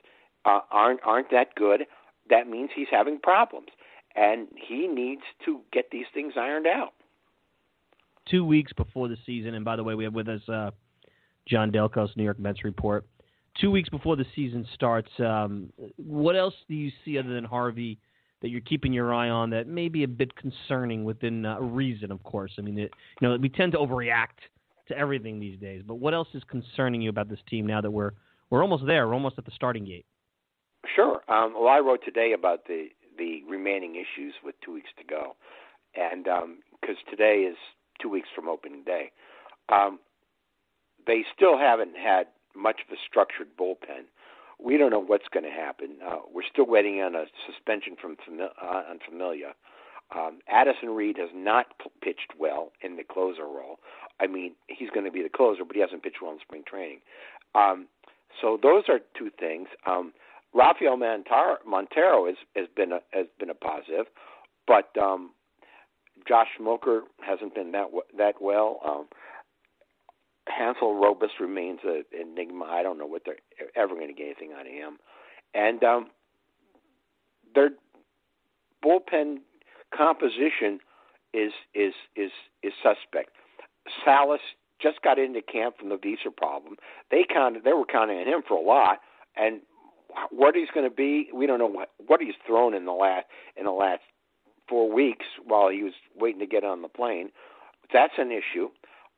uh, 0.44 0.60
aren't 0.70 1.00
aren't 1.04 1.30
that 1.30 1.54
good. 1.54 1.86
That 2.30 2.48
means 2.48 2.70
he's 2.74 2.88
having 2.90 3.18
problems, 3.18 3.68
and 4.14 4.48
he 4.56 4.88
needs 4.88 5.22
to 5.44 5.60
get 5.72 5.90
these 5.90 6.06
things 6.12 6.34
ironed 6.36 6.66
out. 6.66 6.92
Two 8.28 8.44
weeks 8.44 8.72
before 8.72 9.08
the 9.08 9.16
season, 9.24 9.54
and 9.54 9.64
by 9.64 9.76
the 9.76 9.84
way, 9.84 9.94
we 9.94 10.04
have 10.04 10.14
with 10.14 10.28
us 10.28 10.46
uh, 10.48 10.70
John 11.46 11.70
Delcos, 11.70 12.16
New 12.16 12.24
York 12.24 12.38
Mets 12.38 12.64
report. 12.64 13.06
Two 13.60 13.70
weeks 13.70 13.88
before 13.88 14.16
the 14.16 14.26
season 14.34 14.66
starts, 14.74 15.08
um, 15.18 15.72
what 15.96 16.36
else 16.36 16.54
do 16.68 16.74
you 16.74 16.90
see 17.04 17.18
other 17.18 17.32
than 17.32 17.44
Harvey 17.44 17.98
that 18.42 18.48
you're 18.48 18.60
keeping 18.60 18.92
your 18.92 19.14
eye 19.14 19.30
on 19.30 19.50
that 19.50 19.66
may 19.66 19.88
be 19.88 20.02
a 20.02 20.08
bit 20.08 20.34
concerning 20.36 21.04
within 21.04 21.46
uh, 21.46 21.58
reason? 21.60 22.10
Of 22.10 22.22
course, 22.22 22.52
I 22.58 22.62
mean, 22.62 22.78
it, 22.78 22.90
you 23.20 23.28
know, 23.28 23.36
we 23.36 23.48
tend 23.48 23.72
to 23.72 23.78
overreact 23.78 24.42
to 24.88 24.98
everything 24.98 25.40
these 25.40 25.58
days. 25.58 25.82
But 25.86 25.94
what 25.94 26.14
else 26.14 26.28
is 26.34 26.42
concerning 26.44 27.00
you 27.00 27.10
about 27.10 27.28
this 27.28 27.38
team 27.48 27.66
now 27.66 27.80
that 27.80 27.90
we're 27.90 28.12
we're 28.50 28.62
almost 28.62 28.84
there? 28.86 29.06
We're 29.06 29.14
almost 29.14 29.38
at 29.38 29.44
the 29.44 29.52
starting 29.54 29.84
gate. 29.84 30.06
Sure. 30.94 31.22
Um, 31.28 31.54
well, 31.54 31.68
I 31.68 31.78
wrote 31.78 32.00
today 32.04 32.32
about 32.32 32.66
the 32.66 32.88
the 33.18 33.42
remaining 33.48 33.96
issues 33.96 34.34
with 34.44 34.54
two 34.62 34.74
weeks 34.74 34.90
to 34.98 35.04
go, 35.04 35.36
and 35.94 36.24
because 36.24 36.96
um, 37.00 37.10
today 37.10 37.46
is 37.50 37.56
two 38.00 38.10
weeks 38.10 38.28
from 38.34 38.48
opening 38.48 38.84
day, 38.84 39.10
um, 39.70 39.98
they 41.06 41.24
still 41.34 41.58
haven't 41.58 41.96
had 41.96 42.26
much 42.54 42.80
of 42.86 42.92
a 42.92 42.98
structured 43.08 43.48
bullpen. 43.58 44.04
We 44.62 44.76
don't 44.76 44.90
know 44.90 45.02
what's 45.02 45.28
going 45.32 45.44
to 45.44 45.50
happen. 45.50 45.96
Uh, 46.06 46.18
we're 46.32 46.42
still 46.50 46.66
waiting 46.66 47.00
on 47.00 47.14
a 47.14 47.24
suspension 47.46 47.96
from 48.00 48.16
uh, 48.40 48.64
on 48.66 48.98
Familia. 49.08 49.54
Um, 50.14 50.38
Addison 50.48 50.90
Reed 50.90 51.16
has 51.18 51.30
not 51.34 51.66
p- 51.82 51.90
pitched 52.00 52.32
well 52.38 52.70
in 52.80 52.96
the 52.96 53.02
closer 53.02 53.42
role. 53.44 53.80
I 54.20 54.26
mean, 54.26 54.54
he's 54.68 54.90
going 54.90 55.04
to 55.04 55.10
be 55.10 55.22
the 55.22 55.28
closer, 55.28 55.64
but 55.64 55.74
he 55.74 55.82
hasn't 55.82 56.02
pitched 56.02 56.22
well 56.22 56.32
in 56.32 56.38
spring 56.40 56.62
training. 56.66 57.00
Um, 57.54 57.88
so 58.40 58.58
those 58.62 58.84
are 58.88 59.00
two 59.18 59.30
things. 59.38 59.68
Um, 59.86 60.12
Rafael 60.56 60.96
Montero, 60.96 62.26
has, 62.26 62.36
has 62.56 62.66
been 62.74 62.92
a, 62.92 63.00
has 63.10 63.26
been 63.38 63.50
a 63.50 63.54
positive, 63.54 64.06
but 64.66 64.90
um, 65.00 65.32
Josh 66.26 66.48
Smoker 66.58 67.02
hasn't 67.20 67.54
been 67.54 67.72
that 67.72 67.88
that 68.16 68.34
well. 68.40 68.80
Um, 68.84 69.06
Hansel 70.48 70.94
Robles 70.94 71.32
remains 71.38 71.80
an 71.84 72.04
enigma. 72.18 72.64
I 72.64 72.82
don't 72.82 72.98
know 72.98 73.06
what 73.06 73.22
they're 73.26 73.36
ever 73.76 73.94
going 73.94 74.08
to 74.08 74.14
get 74.14 74.26
anything 74.26 74.52
out 74.58 74.66
of 74.66 74.72
him, 74.72 74.96
and 75.52 75.84
um, 75.84 76.06
their 77.54 77.70
bullpen 78.82 79.38
composition 79.94 80.80
is 81.34 81.52
is 81.74 81.92
is 82.16 82.30
is 82.62 82.72
suspect. 82.82 83.30
Salas 84.04 84.40
just 84.80 85.02
got 85.02 85.18
into 85.18 85.42
camp 85.42 85.76
from 85.78 85.90
the 85.90 85.98
visa 85.98 86.30
problem. 86.34 86.76
They 87.10 87.26
counted. 87.30 87.64
They 87.64 87.74
were 87.74 87.84
counting 87.84 88.18
on 88.18 88.26
him 88.26 88.40
for 88.46 88.56
a 88.56 88.66
lot, 88.66 89.00
and 89.36 89.60
what 90.30 90.54
he's 90.54 90.68
going 90.72 90.88
to 90.88 90.94
be, 90.94 91.28
we 91.34 91.46
don't 91.46 91.58
know 91.58 91.66
what, 91.66 91.90
what 92.06 92.20
he's 92.20 92.34
thrown 92.46 92.74
in 92.74 92.84
the 92.84 92.92
last 92.92 93.26
in 93.56 93.64
the 93.64 93.72
last 93.72 94.02
four 94.68 94.90
weeks 94.92 95.26
while 95.44 95.68
he 95.68 95.82
was 95.82 95.92
waiting 96.18 96.40
to 96.40 96.46
get 96.46 96.64
on 96.64 96.82
the 96.82 96.88
plane. 96.88 97.30
That's 97.92 98.14
an 98.18 98.32
issue. 98.32 98.68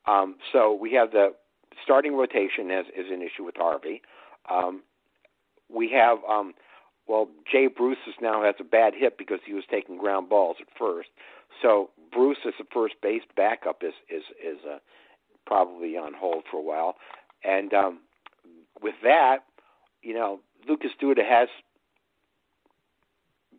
Um, 0.07 0.37
so 0.53 0.75
we 0.75 0.93
have 0.93 1.13
the 1.13 1.35
starting 1.83 2.15
rotation 2.15 2.71
as 2.71 2.87
is 2.97 3.11
an 3.11 3.23
issue 3.23 3.45
with 3.45 3.57
Harvey. 3.57 4.03
Um, 4.51 4.83
we 5.69 5.91
have 5.93 6.19
um, 6.29 6.55
well, 7.07 7.29
Jay 7.51 7.67
Bruce 7.67 7.99
is 8.07 8.15
now 8.21 8.43
has 8.45 8.57
a 8.61 8.65
bad 8.65 8.93
hip 8.95 9.17
because 9.17 9.41
he 9.47 9.55
was 9.55 9.65
taking 9.71 9.97
ground 9.97 10.29
balls 10.29 10.57
at 10.61 10.69
first. 10.79 11.09
So 11.63 11.91
Bruce 12.13 12.39
as 12.47 12.55
a 12.61 12.65
first 12.73 12.95
base 13.03 13.23
backup 13.37 13.83
is 13.83 13.95
is 14.11 14.25
is 14.45 14.59
uh, 14.71 14.79
probably 15.47 15.97
on 15.97 16.13
hold 16.13 16.45
for 16.51 16.59
a 16.59 16.63
while. 16.63 16.97
And 17.45 17.73
um, 17.73 18.01
with 18.83 18.95
that, 19.03 19.39
you 20.03 20.15
know, 20.15 20.41
Lucas 20.69 20.91
Duda 21.01 21.25
has 21.29 21.49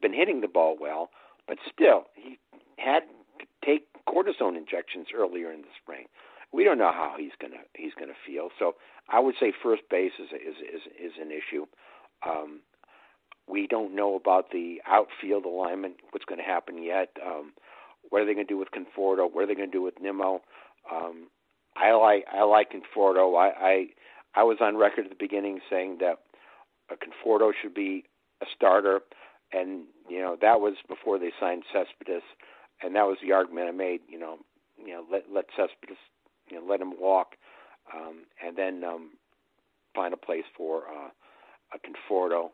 been 0.01 0.13
hitting 0.13 0.41
the 0.41 0.47
ball 0.47 0.77
well, 0.79 1.09
but 1.47 1.57
still, 1.71 2.05
he 2.15 2.39
had 2.77 3.01
to 3.39 3.45
take 3.65 3.87
cortisone 4.07 4.57
injections 4.57 5.07
earlier 5.15 5.51
in 5.51 5.61
the 5.61 5.73
spring. 5.81 6.05
We 6.51 6.63
don't 6.63 6.77
know 6.77 6.91
how 6.91 7.15
he's 7.17 7.31
gonna 7.39 7.63
he's 7.75 7.93
gonna 7.99 8.13
feel. 8.25 8.49
So 8.57 8.75
I 9.07 9.19
would 9.19 9.35
say 9.39 9.53
first 9.61 9.83
base 9.89 10.13
is 10.19 10.29
is 10.31 10.55
is, 10.57 10.81
is 10.99 11.13
an 11.21 11.31
issue. 11.31 11.65
Um, 12.25 12.61
we 13.49 13.67
don't 13.67 13.95
know 13.95 14.15
about 14.15 14.51
the 14.51 14.81
outfield 14.87 15.45
alignment, 15.45 15.95
what's 16.11 16.25
going 16.25 16.39
to 16.39 16.45
happen 16.45 16.83
yet. 16.83 17.09
Um, 17.25 17.53
what 18.09 18.21
are 18.21 18.25
they 18.25 18.33
going 18.33 18.45
to 18.45 18.53
do 18.53 18.57
with 18.57 18.69
Conforto? 18.71 19.31
What 19.31 19.43
are 19.43 19.47
they 19.47 19.55
going 19.55 19.71
to 19.71 19.77
do 19.77 19.81
with 19.81 19.99
Nimmo? 19.99 20.41
Um, 20.91 21.29
I 21.75 21.93
like 21.93 22.25
I 22.31 22.43
like 22.43 22.71
Conforto. 22.71 23.37
I, 23.37 23.49
I 23.59 23.85
I 24.35 24.43
was 24.43 24.57
on 24.61 24.77
record 24.77 25.05
at 25.05 25.09
the 25.09 25.17
beginning 25.19 25.59
saying 25.69 25.97
that 26.01 26.19
a 26.91 26.95
Conforto 26.95 27.51
should 27.59 27.73
be 27.73 28.05
a 28.41 28.45
starter, 28.55 29.01
and 29.51 29.83
you 30.09 30.19
know 30.19 30.37
that 30.41 30.59
was 30.61 30.75
before 30.87 31.19
they 31.19 31.31
signed 31.39 31.63
Cespedes, 31.71 32.23
and 32.81 32.95
that 32.95 33.05
was 33.05 33.17
the 33.21 33.31
argument 33.31 33.67
I 33.67 33.71
made. 33.71 34.01
You 34.07 34.19
know, 34.19 34.37
you 34.77 34.93
know 34.93 35.05
let 35.11 35.23
let 35.33 35.45
Cespedes, 35.55 35.97
you 36.49 36.59
know, 36.59 36.65
let 36.67 36.81
him 36.81 36.93
walk, 36.99 37.35
um, 37.93 38.25
and 38.45 38.57
then 38.57 38.83
um, 38.83 39.11
find 39.95 40.13
a 40.13 40.17
place 40.17 40.45
for 40.55 40.83
uh, 40.87 41.09
a 41.73 41.79
Conforto. 41.79 42.49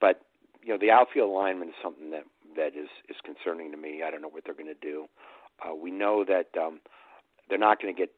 But 0.00 0.22
you 0.62 0.72
know, 0.72 0.78
the 0.78 0.90
outfield 0.90 1.30
alignment 1.30 1.70
is 1.70 1.76
something 1.82 2.10
that 2.10 2.24
that 2.56 2.76
is 2.78 2.88
is 3.08 3.16
concerning 3.24 3.70
to 3.70 3.76
me. 3.76 4.02
I 4.06 4.10
don't 4.10 4.22
know 4.22 4.28
what 4.28 4.44
they're 4.44 4.54
going 4.54 4.66
to 4.66 4.74
do. 4.74 5.06
Uh, 5.64 5.74
we 5.74 5.90
know 5.90 6.24
that 6.24 6.48
um, 6.60 6.80
they're 7.48 7.58
not 7.58 7.80
going 7.80 7.94
to 7.94 7.98
get 7.98 8.10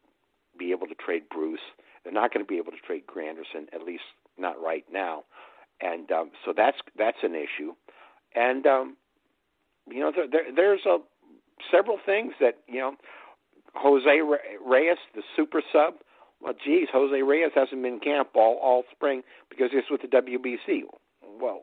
be 0.57 0.71
able 0.71 0.87
to 0.87 0.95
trade 0.95 1.23
Bruce. 1.29 1.59
They're 2.03 2.13
not 2.13 2.33
going 2.33 2.45
to 2.45 2.49
be 2.49 2.57
able 2.57 2.71
to 2.71 2.79
trade 2.85 3.03
Granderson, 3.07 3.67
at 3.73 3.83
least 3.83 4.03
not 4.37 4.61
right 4.61 4.85
now. 4.91 5.23
And 5.81 6.11
um, 6.11 6.31
so 6.45 6.53
that's 6.55 6.77
that's 6.97 7.17
an 7.23 7.35
issue. 7.35 7.73
And 8.35 8.65
um, 8.65 8.97
you 9.89 9.99
know, 9.99 10.11
there, 10.15 10.27
there, 10.29 10.55
there's 10.55 10.85
a 10.85 10.97
several 11.71 11.97
things 12.05 12.33
that 12.39 12.57
you 12.67 12.79
know. 12.79 12.95
Jose 13.73 14.19
Reyes, 14.65 14.97
the 15.15 15.21
super 15.35 15.61
sub. 15.71 15.93
Well, 16.41 16.53
geez, 16.61 16.87
Jose 16.91 17.21
Reyes 17.21 17.51
hasn't 17.55 17.81
been 17.81 17.93
in 17.93 17.99
camp 17.99 18.29
all 18.35 18.59
all 18.61 18.83
spring 18.91 19.21
because 19.49 19.69
he's 19.71 19.83
with 19.89 20.01
the 20.01 20.07
WBC. 20.07 20.81
Well, 21.39 21.61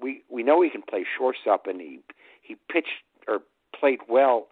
we 0.00 0.22
we 0.30 0.42
know 0.42 0.62
he 0.62 0.70
can 0.70 0.82
play 0.82 1.04
shortstop, 1.18 1.66
and 1.66 1.80
he 1.80 2.00
he 2.40 2.56
pitched 2.70 3.04
or 3.28 3.40
played 3.78 4.00
well 4.08 4.48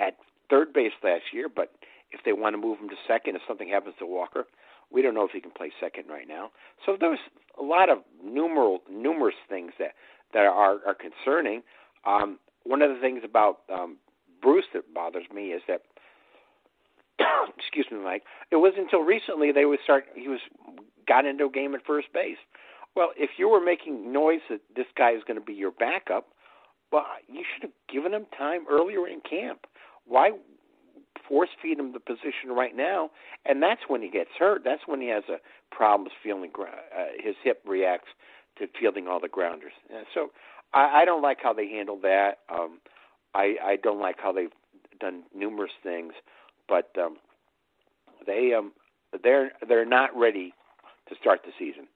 at 0.00 0.16
third 0.48 0.72
base 0.72 0.92
last 1.02 1.24
year. 1.32 1.48
But 1.54 1.72
if 2.12 2.20
they 2.24 2.32
want 2.32 2.54
to 2.54 2.58
move 2.58 2.78
him 2.78 2.88
to 2.88 2.96
second, 3.06 3.36
if 3.36 3.42
something 3.46 3.68
happens 3.68 3.96
to 3.98 4.06
Walker, 4.06 4.46
we 4.90 5.02
don't 5.02 5.14
know 5.14 5.24
if 5.24 5.32
he 5.32 5.40
can 5.40 5.50
play 5.50 5.70
second 5.80 6.04
right 6.08 6.28
now. 6.28 6.50
So 6.84 6.96
there's 6.98 7.18
a 7.58 7.62
lot 7.62 7.88
of 7.88 7.98
numeral 8.24 8.80
numerous 8.90 9.34
things 9.48 9.72
that 9.78 9.92
that 10.32 10.46
are 10.46 10.78
are 10.86 10.94
concerning. 10.94 11.62
Um, 12.04 12.38
one 12.64 12.82
of 12.82 12.90
the 12.90 13.00
things 13.00 13.22
about 13.24 13.60
um, 13.72 13.96
Bruce 14.42 14.66
that 14.74 14.92
bothers 14.94 15.26
me 15.34 15.48
is 15.48 15.62
that 15.68 15.82
excuse 17.58 17.86
me, 17.90 17.98
Mike. 17.98 18.22
It 18.50 18.56
wasn't 18.56 18.84
until 18.84 19.00
recently 19.00 19.52
they 19.52 19.64
would 19.64 19.80
start. 19.84 20.04
He 20.14 20.28
was 20.28 20.40
got 21.06 21.24
into 21.24 21.46
a 21.46 21.50
game 21.50 21.74
at 21.74 21.84
first 21.86 22.08
base. 22.12 22.38
Well, 22.94 23.10
if 23.16 23.30
you 23.36 23.48
were 23.48 23.60
making 23.60 24.12
noise 24.12 24.40
that 24.48 24.60
this 24.74 24.86
guy 24.96 25.12
is 25.12 25.22
going 25.26 25.38
to 25.38 25.44
be 25.44 25.52
your 25.52 25.70
backup, 25.70 26.28
well, 26.90 27.04
you 27.28 27.44
should 27.52 27.62
have 27.62 27.72
given 27.92 28.14
him 28.14 28.26
time 28.36 28.64
earlier 28.70 29.06
in 29.06 29.20
camp. 29.20 29.66
Why 30.06 30.30
force 31.28 31.50
feed 31.62 31.78
him 31.78 31.92
the 31.92 32.00
position 32.00 32.50
right 32.50 32.76
now? 32.76 33.10
And 33.44 33.62
that's 33.62 33.82
when 33.88 34.02
he 34.02 34.10
gets 34.10 34.30
hurt. 34.38 34.62
That's 34.64 34.82
when 34.86 35.00
he 35.00 35.08
has 35.08 35.24
a 35.28 35.36
problems 35.74 36.12
feeling 36.22 36.50
uh, 36.58 36.64
his 37.22 37.34
hip 37.42 37.62
reacts 37.66 38.08
to 38.58 38.66
fielding 38.78 39.06
all 39.06 39.20
the 39.20 39.28
grounders. 39.28 39.72
And 39.94 40.06
so 40.14 40.28
I, 40.72 41.02
I 41.02 41.04
don't 41.04 41.22
like 41.22 41.38
how 41.42 41.52
they 41.52 41.68
handle 41.68 41.98
that. 42.02 42.38
Um, 42.48 42.78
I, 43.34 43.56
I 43.62 43.76
don't 43.82 44.00
like 44.00 44.16
how 44.18 44.32
they've 44.32 44.52
done 45.00 45.24
numerous 45.34 45.72
things, 45.82 46.12
but 46.68 46.90
um, 46.98 47.16
they 48.26 48.52
um, 48.56 48.72
they're 49.22 49.52
they're 49.68 49.84
not 49.84 50.16
ready 50.16 50.54
to 51.08 51.14
start 51.20 51.40
the 51.44 51.52
season 51.58 51.86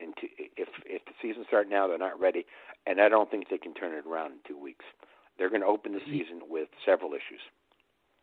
into 0.00 0.28
if 0.56 0.68
if 0.84 1.04
the 1.04 1.12
season 1.22 1.44
starts 1.46 1.70
now, 1.70 1.86
they're 1.86 1.98
not 1.98 2.18
ready, 2.18 2.46
and 2.86 3.00
I 3.00 3.08
don't 3.08 3.30
think 3.30 3.48
they 3.48 3.58
can 3.58 3.74
turn 3.74 3.94
it 3.94 4.06
around 4.06 4.32
in 4.32 4.38
two 4.46 4.58
weeks. 4.60 4.84
They're 5.38 5.50
going 5.50 5.62
to 5.62 5.68
open 5.68 5.92
the 5.92 6.00
season 6.06 6.42
with 6.48 6.68
several 6.84 7.12
issues. 7.12 7.40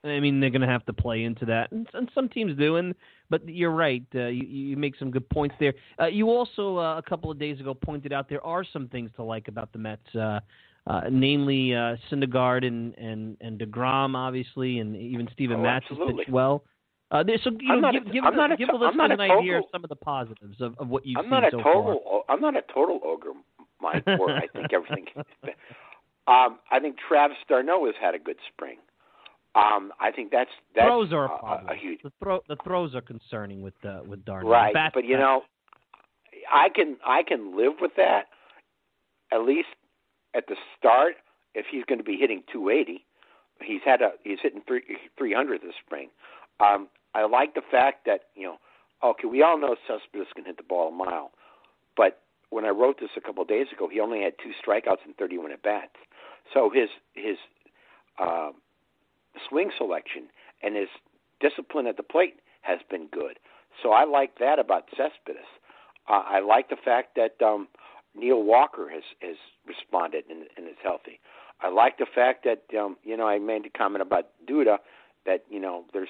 I 0.06 0.20
mean, 0.20 0.40
they're 0.40 0.50
going 0.50 0.62
to 0.62 0.68
have 0.68 0.86
to 0.86 0.94
play 0.94 1.24
into 1.24 1.46
that, 1.46 1.72
and, 1.72 1.88
and 1.94 2.10
some 2.14 2.30
teams 2.30 2.58
do. 2.58 2.76
And 2.78 2.94
but 3.30 3.48
you're 3.48 3.72
right. 3.72 4.04
Uh, 4.14 4.28
you, 4.28 4.44
you 4.44 4.78
make 4.78 4.96
some 4.98 5.12
good 5.12 5.28
points 5.30 5.56
there. 5.60 5.74
Uh, 6.00 6.08
you 6.08 6.30
also 6.30 6.78
uh, 6.78 6.98
a 6.98 7.02
couple 7.02 7.32
of 7.32 7.40
days 7.40 7.60
ago 7.60 7.74
pointed 7.74 8.14
out 8.14 8.30
there 8.30 8.46
are 8.46 8.64
some 8.64 8.88
things 8.88 9.10
to 9.16 9.24
like 9.24 9.48
about 9.48 9.72
the 9.74 9.80
Mets. 9.80 10.16
Uh, 10.16 10.40
uh, 10.88 11.02
namely, 11.12 11.74
uh, 11.74 11.96
Syndergaard 12.12 12.66
and 12.66 12.96
and 12.98 13.38
and 13.42 13.60
Degrom, 13.60 14.16
obviously, 14.16 14.80
and 14.80 14.96
even 14.96 15.28
Steven 15.34 15.58
oh, 15.58 15.64
Matz 15.64 15.86
has 15.90 15.98
pitched 15.98 16.30
well. 16.30 16.64
Uh, 17.12 17.24
so 17.44 17.52
you 17.60 17.72
I'm 17.72 17.82
know, 17.82 17.92
give, 17.92 18.06
a, 18.06 18.10
give, 18.12 18.24
I'm 18.24 18.52
a, 18.52 18.58
give 18.58 18.68
the 18.68 18.74
I'm 18.74 18.98
not 18.98 19.10
listeners 19.10 19.30
a 19.30 19.34
an 19.34 19.40
idea 19.40 19.58
of 19.58 19.64
some 19.72 19.84
of 19.84 19.90
the 19.90 19.96
positives 19.96 20.60
of, 20.60 20.76
of 20.80 20.88
what 20.88 21.06
you've 21.06 21.18
I'm 21.18 21.26
seen 21.26 21.30
not 21.32 21.44
a 21.44 21.52
so 21.52 21.58
total. 21.58 22.02
far. 22.04 22.36
I'm 22.36 22.42
not 22.42 22.56
a 22.56 22.62
total 22.74 23.00
ogre, 23.04 23.32
Mike. 23.82 24.04
I 24.08 24.48
think 24.54 24.74
everything. 24.74 25.06
um, 26.28 26.60
I 26.72 26.80
think 26.82 26.98
Travis 27.08 27.38
d'Arnaud 27.48 27.86
has 27.86 27.96
had 28.00 28.16
a 28.16 28.20
good 28.20 28.38
spring. 28.54 28.78
Um, 29.56 29.94
I 30.02 30.12
think 30.12 30.32
that's 30.32 30.50
that's 30.76 30.86
throws 30.86 31.14
are 31.14 31.26
a, 31.26 31.46
a, 31.46 31.74
a 31.74 31.76
huge. 31.76 32.00
The, 32.04 32.12
throw, 32.22 32.42
the 32.50 32.58
throws 32.64 32.94
are 32.94 33.02
concerning 33.02 33.62
with 33.62 33.74
uh, 33.86 34.02
with 34.06 34.26
d'Arnaud. 34.26 34.50
Right, 34.50 34.74
Bats, 34.74 34.92
but 34.94 35.06
you 35.06 35.18
know, 35.18 35.44
I 36.54 36.68
can 36.76 36.98
I 37.06 37.24
can 37.24 37.56
live 37.56 37.74
with 37.80 37.92
that. 37.96 38.26
At 39.32 39.42
least 39.42 39.70
at 40.36 40.48
the 40.48 40.56
start, 40.78 41.16
if 41.54 41.66
he's 41.72 41.86
going 41.86 42.00
to 42.00 42.04
be 42.04 42.18
hitting 42.18 42.44
280, 42.52 43.06
he's 43.64 43.82
had 43.86 44.02
a 44.02 44.12
he's 44.24 44.40
hitting 44.42 44.62
three, 44.68 44.84
300 45.18 45.62
this 45.62 45.74
spring. 45.86 46.10
Um, 46.60 46.90
I 47.14 47.26
like 47.26 47.56
the 47.56 47.64
fact 47.72 48.06
that 48.06 48.26
you 48.36 48.44
know, 48.44 48.58
okay, 49.04 49.28
we 49.28 49.42
all 49.42 49.58
know 49.58 49.78
Cespedes 49.88 50.28
can 50.36 50.46
hit 50.46 50.58
the 50.58 50.64
ball 50.64 50.90
a 50.90 50.92
mile, 50.92 51.32
but 51.96 52.22
when 52.50 52.66
I 52.66 52.70
wrote 52.70 53.00
this 53.00 53.10
a 53.16 53.22
couple 53.22 53.42
of 53.42 53.48
days 53.48 53.68
ago, 53.74 53.88
he 53.88 54.02
only 54.02 54.22
had 54.22 54.34
two 54.44 54.52
strikeouts 54.62 55.06
and 55.06 55.16
31 55.16 55.54
at 55.54 55.64
bats. 55.64 55.96
So 56.54 56.70
his 56.70 56.90
his 57.14 57.38
uh, 58.20 58.52
swing 59.50 59.72
selection 59.78 60.24
and 60.64 60.76
his 60.76 60.90
discipline 61.40 61.88
at 61.88 61.98
the 61.98 62.04
plate 62.04 62.40
has 62.62 62.80
been 62.90 63.08
good. 63.08 63.40
So 63.82 63.92
I 63.92 64.06
like 64.06 64.40
that 64.40 64.60
about 64.60 64.86
Cespedes. 64.92 65.46
Uh, 66.10 66.24
I 66.26 66.40
like 66.40 66.70
the 66.70 66.78
fact 66.84 67.16
that 67.16 67.44
um, 67.46 67.68
Neil 68.16 68.42
Walker 68.44 68.90
has 68.90 69.04
has 69.22 69.36
responded 69.68 70.26
and, 70.30 70.44
and 70.56 70.68
is 70.68 70.78
healthy. 70.82 71.20
I 71.62 71.70
like 71.70 71.98
the 71.98 72.06
fact 72.14 72.46
that 72.46 72.64
um, 72.78 72.98
you 73.04 73.18
know 73.18 73.28
I 73.28 73.40
made 73.40 73.66
a 73.66 73.78
comment 73.78 74.02
about 74.02 74.26
Duda 74.50 74.78
that 75.26 75.44
you 75.50 75.60
know 75.60 75.86
there's 75.94 76.10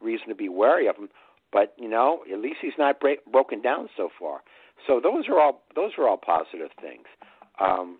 reason 0.00 0.28
to 0.28 0.34
be 0.34 0.48
wary 0.48 0.86
of 0.86 0.96
him. 0.96 1.08
But 1.52 1.74
you 1.78 1.88
know, 1.88 2.20
at 2.32 2.38
least 2.40 2.56
he's 2.62 2.72
not 2.78 3.00
break, 3.00 3.24
broken 3.30 3.60
down 3.60 3.88
so 3.96 4.08
far. 4.18 4.40
So 4.86 5.00
those 5.02 5.28
are 5.28 5.38
all 5.38 5.62
those 5.74 5.92
are 5.98 6.08
all 6.08 6.16
positive 6.16 6.70
things. 6.80 7.06
Um, 7.60 7.98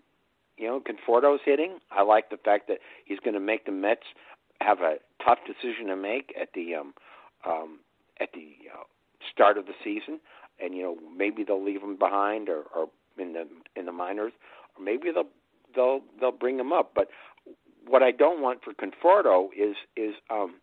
you 0.57 0.67
know, 0.67 0.81
Conforto's 0.81 1.39
hitting. 1.45 1.79
I 1.91 2.03
like 2.03 2.29
the 2.29 2.37
fact 2.37 2.67
that 2.67 2.79
he's 3.05 3.19
going 3.19 3.33
to 3.33 3.39
make 3.39 3.65
the 3.65 3.71
Mets 3.71 4.03
have 4.61 4.79
a 4.79 4.95
tough 5.25 5.39
decision 5.45 5.87
to 5.87 5.95
make 5.95 6.33
at 6.39 6.49
the 6.53 6.75
um, 6.75 6.93
um, 7.45 7.79
at 8.19 8.29
the 8.33 8.55
uh, 8.73 8.83
start 9.31 9.57
of 9.57 9.65
the 9.65 9.73
season, 9.83 10.19
and 10.59 10.75
you 10.75 10.83
know 10.83 10.97
maybe 11.15 11.43
they'll 11.43 11.63
leave 11.63 11.81
him 11.81 11.97
behind 11.97 12.49
or, 12.49 12.63
or 12.75 12.87
in 13.17 13.33
the 13.33 13.47
in 13.75 13.85
the 13.85 13.91
minors, 13.91 14.33
or 14.77 14.83
maybe 14.83 15.11
they'll 15.13 15.29
they'll 15.75 16.01
they'll 16.19 16.31
bring 16.31 16.59
him 16.59 16.71
up. 16.71 16.91
But 16.95 17.07
what 17.87 18.03
I 18.03 18.11
don't 18.11 18.41
want 18.41 18.61
for 18.63 18.73
Conforto 18.73 19.47
is 19.57 19.75
is 19.97 20.15
um, 20.29 20.55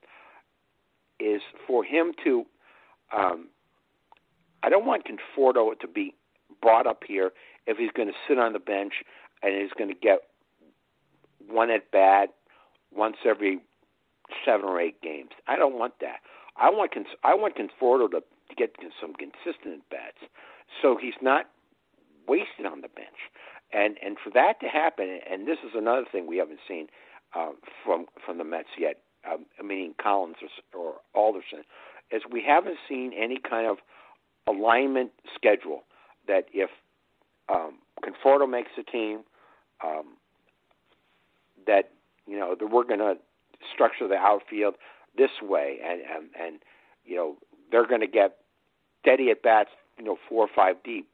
is 1.18 1.42
for 1.66 1.84
him 1.84 2.12
to. 2.24 2.44
Um, 3.16 3.48
I 4.62 4.68
don't 4.68 4.86
want 4.86 5.04
Conforto 5.06 5.78
to 5.80 5.88
be 5.88 6.14
brought 6.60 6.86
up 6.86 7.02
here 7.06 7.32
if 7.66 7.78
he's 7.78 7.90
going 7.96 8.08
to 8.08 8.14
sit 8.28 8.38
on 8.38 8.52
the 8.52 8.58
bench 8.58 8.92
and 9.42 9.60
he's 9.60 9.72
going 9.76 9.88
to 9.88 9.98
get 9.98 10.20
one 11.48 11.70
at 11.70 11.90
bat 11.90 12.34
once 12.94 13.16
every 13.24 13.60
seven 14.44 14.66
or 14.66 14.80
eight 14.80 15.00
games. 15.02 15.30
I 15.46 15.56
don't 15.56 15.78
want 15.78 15.94
that. 16.00 16.20
I 16.56 16.70
want 16.70 16.92
I 17.24 17.34
want 17.34 17.56
Conforto 17.56 18.10
to 18.10 18.22
get 18.56 18.76
some 19.00 19.14
consistent 19.14 19.82
bats, 19.90 20.18
so 20.82 20.96
he's 21.00 21.14
not 21.22 21.46
wasted 22.26 22.66
on 22.66 22.80
the 22.80 22.88
bench. 22.88 23.30
And 23.72 23.96
and 24.04 24.16
for 24.22 24.30
that 24.30 24.60
to 24.60 24.66
happen, 24.66 25.20
and 25.30 25.46
this 25.46 25.58
is 25.64 25.72
another 25.74 26.04
thing 26.10 26.26
we 26.26 26.38
haven't 26.38 26.60
seen 26.66 26.88
uh, 27.34 27.50
from 27.84 28.06
from 28.24 28.38
the 28.38 28.44
Mets 28.44 28.68
yet 28.78 28.96
um, 29.30 29.46
meaning 29.64 29.94
Collins 30.00 30.36
or, 30.74 30.80
or 30.80 30.94
Alderson, 31.14 31.62
is 32.10 32.22
we 32.30 32.42
haven't 32.46 32.78
seen 32.88 33.12
any 33.16 33.38
kind 33.38 33.66
of 33.66 33.78
alignment 34.48 35.12
schedule 35.34 35.82
that 36.26 36.46
if 36.52 36.70
um, 37.48 37.78
Conforto 38.02 38.48
makes 38.48 38.70
the 38.76 38.82
team, 38.82 39.20
um, 39.84 40.16
that 41.66 41.90
you 42.26 42.38
know 42.38 42.54
that 42.58 42.66
we're 42.66 42.84
going 42.84 43.00
to 43.00 43.14
structure 43.72 44.08
the 44.08 44.16
outfield 44.16 44.74
this 45.16 45.30
way, 45.42 45.78
and 45.84 46.00
and, 46.00 46.30
and 46.40 46.60
you 47.04 47.16
know 47.16 47.36
they're 47.70 47.86
going 47.86 48.00
to 48.00 48.06
get 48.06 48.36
steady 49.00 49.30
at 49.30 49.42
bats, 49.42 49.70
you 49.98 50.04
know, 50.04 50.16
four 50.28 50.44
or 50.44 50.50
five 50.54 50.76
deep. 50.84 51.08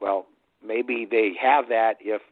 Well, 0.00 0.26
maybe 0.64 1.06
they 1.10 1.32
have 1.40 1.68
that 1.68 1.96
if 2.00 2.22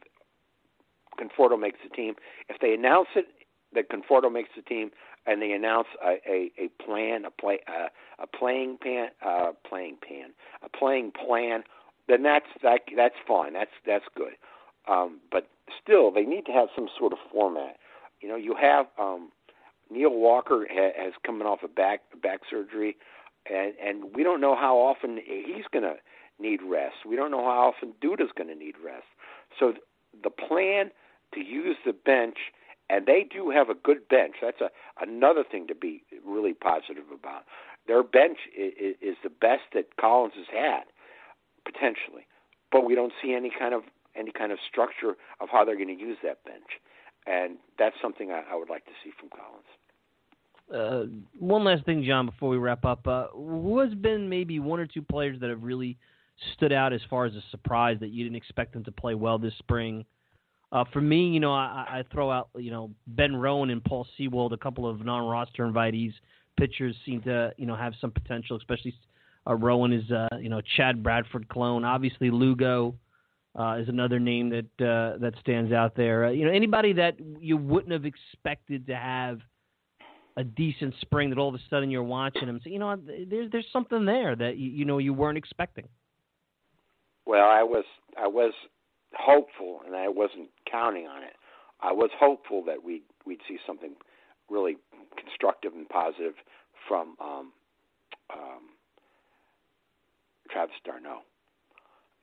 Conforto 1.19 1.59
makes 1.59 1.79
the 1.83 1.89
team. 1.89 2.15
If 2.49 2.59
they 2.59 2.73
announce 2.73 3.09
it 3.15 3.27
that 3.73 3.89
Conforto 3.89 4.31
makes 4.31 4.49
the 4.55 4.61
team, 4.61 4.91
and 5.25 5.41
they 5.41 5.51
announce 5.51 5.87
a 6.03 6.17
a, 6.27 6.51
a 6.57 6.67
plan, 6.83 7.25
a 7.25 7.31
play, 7.31 7.59
uh, 7.67 7.87
a 8.19 8.27
playing 8.27 8.77
pan, 8.81 9.09
uh, 9.25 9.51
playing 9.67 9.97
pan, 10.07 10.31
a 10.63 10.69
playing 10.69 11.11
plan, 11.11 11.63
then 12.07 12.23
that's 12.23 12.45
that 12.61 12.81
that's 12.95 13.15
fine. 13.27 13.53
That's 13.53 13.71
that's 13.85 14.05
good. 14.15 14.33
Um, 14.87 15.19
but 15.31 15.47
still, 15.81 16.11
they 16.11 16.23
need 16.23 16.45
to 16.45 16.51
have 16.51 16.67
some 16.75 16.89
sort 16.97 17.13
of 17.13 17.19
format. 17.31 17.77
You 18.21 18.29
know, 18.29 18.35
you 18.35 18.55
have 18.59 18.87
um, 18.99 19.29
Neil 19.93 20.13
Walker 20.13 20.65
ha- 20.69 20.93
has 20.97 21.13
coming 21.25 21.47
off 21.47 21.59
a 21.63 21.67
back 21.67 22.01
back 22.21 22.41
surgery, 22.49 22.97
and 23.49 23.73
and 23.81 24.15
we 24.15 24.23
don't 24.23 24.41
know 24.41 24.55
how 24.55 24.77
often 24.77 25.19
he's 25.23 25.65
going 25.71 25.83
to 25.83 25.95
need 26.39 26.61
rest. 26.63 26.95
We 27.07 27.15
don't 27.15 27.31
know 27.31 27.43
how 27.43 27.71
often 27.73 27.93
Duda's 28.01 28.31
going 28.35 28.49
to 28.49 28.55
need 28.55 28.75
rest. 28.83 29.05
So 29.59 29.73
the 30.23 30.29
plan 30.29 30.91
to 31.33 31.39
use 31.41 31.77
the 31.85 31.93
bench, 31.93 32.37
and 32.89 33.05
they 33.05 33.23
do 33.29 33.49
have 33.49 33.69
a 33.69 33.75
good 33.75 34.07
bench. 34.07 34.35
That's 34.41 34.61
a 34.61 34.69
another 35.01 35.43
thing 35.49 35.67
to 35.67 35.75
be 35.75 36.03
really 36.25 36.53
positive 36.53 37.05
about. 37.13 37.43
Their 37.87 38.03
bench 38.03 38.37
is, 38.57 38.95
is 39.01 39.17
the 39.23 39.29
best 39.29 39.63
that 39.73 39.97
Collins 39.99 40.33
has 40.37 40.47
had 40.51 40.83
potentially, 41.65 42.27
but 42.71 42.85
we 42.85 42.95
don't 42.95 43.13
see 43.21 43.33
any 43.33 43.51
kind 43.57 43.73
of 43.73 43.83
any 44.15 44.31
kind 44.31 44.51
of 44.51 44.59
structure 44.67 45.15
of 45.39 45.49
how 45.51 45.65
they're 45.65 45.75
going 45.75 45.95
to 45.95 46.01
use 46.01 46.17
that 46.23 46.43
bench, 46.43 46.79
and 47.25 47.57
that's 47.79 47.95
something 48.01 48.31
I, 48.31 48.43
I 48.51 48.55
would 48.55 48.69
like 48.69 48.85
to 48.85 48.91
see 49.03 49.11
from 49.19 49.29
Collins. 49.29 49.69
Uh, 50.73 51.03
one 51.39 51.63
last 51.63 51.85
thing, 51.85 52.03
John, 52.03 52.25
before 52.25 52.49
we 52.49 52.57
wrap 52.57 52.85
up, 52.85 53.07
uh, 53.07 53.27
who 53.27 53.79
has 53.79 53.93
been 53.93 54.29
maybe 54.29 54.59
one 54.59 54.79
or 54.79 54.85
two 54.85 55.01
players 55.01 55.39
that 55.41 55.49
have 55.49 55.63
really 55.63 55.97
stood 56.55 56.71
out 56.71 56.93
as 56.93 57.01
far 57.09 57.25
as 57.25 57.33
a 57.33 57.43
surprise 57.51 57.97
that 57.99 58.09
you 58.09 58.23
didn't 58.23 58.35
expect 58.35 58.73
them 58.73 58.83
to 58.83 58.91
play 58.91 59.15
well 59.15 59.37
this 59.37 59.53
spring? 59.59 60.05
Uh, 60.71 60.83
for 60.91 61.01
me, 61.01 61.27
you 61.27 61.39
know, 61.39 61.53
I, 61.53 61.85
I 61.87 62.03
throw 62.11 62.31
out, 62.31 62.49
you 62.55 62.71
know, 62.71 62.89
Ben 63.05 63.31
Rowen 63.33 63.71
and 63.71 63.83
Paul 63.83 64.07
Sewald, 64.17 64.53
a 64.53 64.57
couple 64.57 64.89
of 64.89 65.05
non-roster 65.05 65.63
invitees. 65.63 66.13
Pitchers 66.57 66.95
seem 67.05 67.21
to, 67.23 67.53
you 67.57 67.67
know, 67.67 67.75
have 67.75 67.93
some 68.01 68.09
potential, 68.11 68.57
especially 68.57 68.95
uh, 69.45 69.51
Rowen 69.51 69.93
is, 69.93 70.09
uh, 70.11 70.35
you 70.39 70.49
know, 70.49 70.61
Chad 70.75 71.03
Bradford 71.03 71.47
clone. 71.49 71.83
Obviously, 71.83 72.31
Lugo 72.31 72.95
uh, 73.57 73.77
is 73.79 73.87
another 73.89 74.19
name 74.19 74.49
that 74.49 74.85
uh, 74.85 75.17
that 75.19 75.33
stands 75.39 75.71
out 75.71 75.95
there. 75.95 76.31
You 76.31 76.45
know, 76.45 76.51
anybody 76.51 76.93
that 76.93 77.17
you 77.39 77.57
wouldn't 77.57 77.91
have 77.91 78.05
expected 78.05 78.87
to 78.87 78.95
have 78.95 79.39
a 80.37 80.43
decent 80.43 80.93
spring, 81.01 81.29
that 81.29 81.37
all 81.37 81.49
of 81.49 81.55
a 81.55 81.59
sudden 81.69 81.91
you're 81.91 82.03
watching 82.03 82.47
them, 82.47 82.59
say, 82.63 82.71
you 82.71 82.79
know, 82.79 82.97
there's 83.29 83.51
there's 83.51 83.67
something 83.71 84.05
there 84.05 84.35
that 84.35 84.57
you, 84.57 84.69
you 84.69 84.85
know 84.85 84.97
you 84.97 85.13
weren't 85.13 85.37
expecting. 85.37 85.87
Well, 87.25 87.47
I 87.47 87.63
was 87.63 87.85
I 88.17 88.27
was 88.27 88.53
hopeful, 89.15 89.81
and 89.85 89.95
I 89.95 90.07
wasn't 90.07 90.49
counting 90.69 91.07
on 91.07 91.23
it. 91.23 91.33
I 91.81 91.91
was 91.91 92.09
hopeful 92.19 92.63
that 92.65 92.83
we'd 92.83 93.03
we'd 93.25 93.41
see 93.47 93.57
something 93.65 93.93
really 94.49 94.77
constructive 95.17 95.73
and 95.73 95.87
positive 95.87 96.33
from 96.87 97.15
um, 97.21 97.51
um, 98.33 98.69
Travis 100.51 100.75
d'Arnaud, 100.83 101.21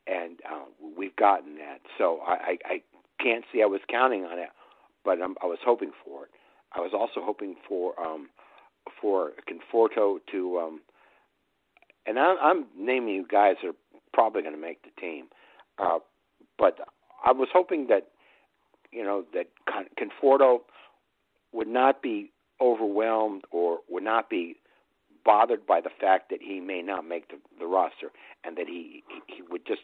and 0.07 0.41
uh, 0.51 0.65
we've 0.97 1.17
gotten 1.17 1.57
that. 1.57 1.81
So 1.99 2.21
I, 2.27 2.33
I, 2.33 2.59
I 2.65 2.83
can't 3.23 3.45
say 3.53 3.63
I 3.63 3.67
was 3.67 3.81
counting 3.89 4.25
on 4.25 4.39
it, 4.39 4.49
but 5.05 5.23
I'm, 5.23 5.35
I 5.43 5.47
was 5.47 5.59
hoping 5.65 5.93
for 6.05 6.25
it. 6.25 6.31
I 6.73 6.81
was 6.81 6.93
also 6.93 7.25
hoping 7.25 7.57
for 7.69 7.99
um, 8.01 8.29
for 9.01 9.33
Conforto 9.49 10.19
to, 10.33 10.59
um, 10.59 10.81
and 12.07 12.19
I'm, 12.19 12.37
I'm 12.41 12.67
naming 12.79 13.15
you 13.15 13.27
guys 13.27 13.57
that 13.63 13.69
are 13.69 13.75
probably 14.13 14.43
going 14.43 14.55
to 14.55 14.61
make 14.61 14.83
the 14.83 15.01
team, 15.01 15.27
uh, 15.79 15.99
but 16.59 16.79
I 17.25 17.33
was 17.33 17.49
hoping 17.53 17.87
that 17.89 18.09
you 18.93 19.05
know 19.05 19.25
that 19.35 19.47
Conforto 19.99 20.61
would 21.53 21.69
not 21.69 22.03
be 22.03 22.31
overwhelmed 22.61 23.43
or 23.51 23.79
would 23.89 24.05
not 24.05 24.31
be 24.31 24.57
bothered 25.25 25.67
by 25.67 25.81
the 25.81 25.91
fact 26.01 26.31
that 26.31 26.41
he 26.41 26.61
may 26.61 26.83
not 26.83 27.07
make 27.07 27.29
the, 27.29 27.37
the 27.59 27.67
roster, 27.67 28.11
and 28.45 28.57
that 28.57 28.67
he 28.67 29.03
he 29.27 29.43
would 29.51 29.67
just 29.67 29.83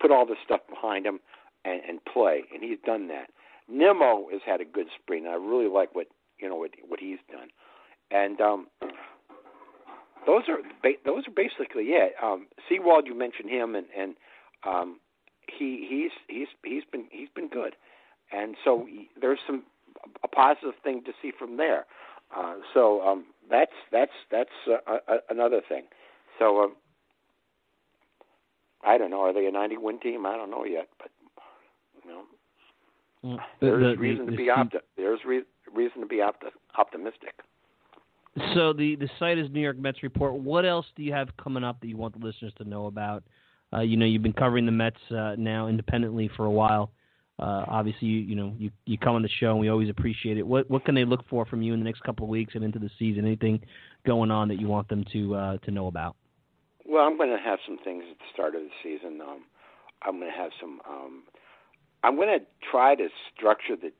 put 0.00 0.10
all 0.10 0.26
this 0.26 0.38
stuff 0.44 0.60
behind 0.68 1.06
him 1.06 1.20
and, 1.64 1.80
and 1.88 2.04
play, 2.04 2.42
and 2.52 2.62
he's 2.62 2.78
done 2.84 3.08
that. 3.08 3.30
Nimmo 3.70 4.26
has 4.32 4.40
had 4.44 4.60
a 4.60 4.64
good 4.64 4.86
spring. 5.00 5.26
I 5.26 5.34
really 5.34 5.68
like 5.68 5.94
what 5.94 6.06
you 6.38 6.48
know 6.48 6.56
what 6.56 6.70
what 6.86 7.00
he's 7.00 7.18
done, 7.30 7.48
and 8.10 8.40
um, 8.40 8.66
those 10.26 10.42
are 10.48 10.58
those 11.04 11.26
are 11.26 11.34
basically 11.34 11.84
it. 11.84 12.14
Um, 12.22 12.46
Sewald, 12.68 13.06
you 13.06 13.14
mentioned 13.14 13.50
him, 13.50 13.74
and 13.74 13.86
and 13.96 14.14
um, 14.66 15.00
he 15.46 15.86
he's 15.88 16.10
he's 16.28 16.48
he's 16.64 16.84
been 16.90 17.06
he's 17.10 17.28
been 17.34 17.48
good, 17.48 17.76
and 18.32 18.56
so 18.64 18.86
there's 19.20 19.38
some 19.46 19.64
a 20.24 20.28
positive 20.28 20.74
thing 20.82 21.02
to 21.04 21.12
see 21.22 21.32
from 21.36 21.56
there. 21.56 21.86
Uh, 22.36 22.56
so 22.74 23.02
um, 23.02 23.24
that's 23.50 23.72
that's 23.92 24.12
that's 24.30 24.50
uh, 24.68 24.98
a, 25.08 25.16
another 25.30 25.60
thing. 25.68 25.84
So 26.38 26.62
um, 26.62 26.76
I 28.84 28.98
don't 28.98 29.10
know. 29.10 29.20
Are 29.20 29.32
they 29.32 29.46
a 29.46 29.50
90 29.50 29.76
win 29.78 30.00
team? 30.00 30.26
I 30.26 30.36
don't 30.36 30.50
know 30.50 30.64
yet, 30.64 30.88
but 30.98 31.10
well, 33.22 33.38
there's 33.60 33.96
the, 33.96 34.00
reason 34.00 34.26
the, 34.26 34.32
to 34.32 34.36
be 34.36 34.46
opti- 34.46 34.80
there's 34.96 35.20
re- 35.26 35.44
reason 35.74 36.00
to 36.00 36.06
be 36.06 36.16
opti- 36.16 36.50
optimistic. 36.78 37.34
So 38.54 38.72
the 38.72 38.96
the 38.96 39.08
site 39.18 39.38
is 39.38 39.50
New 39.50 39.60
York 39.60 39.78
Mets 39.78 40.02
report. 40.02 40.34
What 40.34 40.64
else 40.64 40.86
do 40.96 41.02
you 41.02 41.12
have 41.12 41.28
coming 41.36 41.64
up 41.64 41.80
that 41.80 41.88
you 41.88 41.96
want 41.96 42.18
the 42.18 42.24
listeners 42.24 42.52
to 42.58 42.64
know 42.64 42.86
about? 42.86 43.24
Uh, 43.72 43.80
you 43.80 43.96
know, 43.96 44.06
you've 44.06 44.22
been 44.22 44.32
covering 44.32 44.66
the 44.66 44.72
Mets 44.72 45.00
uh, 45.10 45.34
now 45.36 45.68
independently 45.68 46.30
for 46.36 46.44
a 46.44 46.50
while. 46.50 46.92
Uh, 47.38 47.64
obviously, 47.68 48.06
you, 48.06 48.20
you 48.20 48.36
know 48.36 48.54
you 48.58 48.70
you 48.84 48.98
come 48.98 49.14
on 49.14 49.22
the 49.22 49.28
show, 49.40 49.50
and 49.50 49.60
we 49.60 49.68
always 49.68 49.88
appreciate 49.88 50.38
it. 50.38 50.46
What 50.46 50.70
what 50.70 50.84
can 50.84 50.94
they 50.94 51.04
look 51.04 51.26
for 51.28 51.46
from 51.46 51.62
you 51.62 51.72
in 51.72 51.80
the 51.80 51.84
next 51.84 52.02
couple 52.02 52.24
of 52.24 52.30
weeks 52.30 52.54
and 52.54 52.62
into 52.62 52.78
the 52.78 52.90
season? 52.98 53.24
Anything 53.24 53.60
going 54.06 54.30
on 54.30 54.48
that 54.48 54.60
you 54.60 54.68
want 54.68 54.88
them 54.88 55.04
to 55.12 55.34
uh, 55.34 55.56
to 55.58 55.70
know 55.70 55.86
about? 55.86 56.16
Well, 56.86 57.04
I'm 57.04 57.16
going 57.16 57.30
to 57.30 57.42
have 57.42 57.58
some 57.66 57.78
things 57.82 58.04
at 58.10 58.18
the 58.18 58.24
start 58.32 58.54
of 58.54 58.62
the 58.62 58.70
season. 58.82 59.20
Um, 59.20 59.42
I'm 60.02 60.18
going 60.18 60.30
to 60.30 60.36
have 60.36 60.50
some. 60.60 60.80
Um, 60.88 61.22
I'm 62.02 62.16
going 62.16 62.38
to 62.38 62.44
try 62.70 62.94
to 62.94 63.08
structure 63.34 63.76
the 63.76 63.92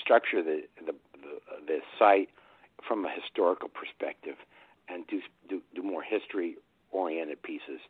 structure 0.00 0.42
the 0.42 0.62
the, 0.84 0.92
the, 0.92 1.66
the 1.66 1.78
site 1.98 2.28
from 2.86 3.04
a 3.04 3.10
historical 3.10 3.68
perspective, 3.68 4.36
and 4.88 5.06
do 5.06 5.20
do, 5.48 5.60
do 5.74 5.82
more 5.82 6.02
history 6.02 6.56
oriented 6.90 7.42
pieces. 7.42 7.80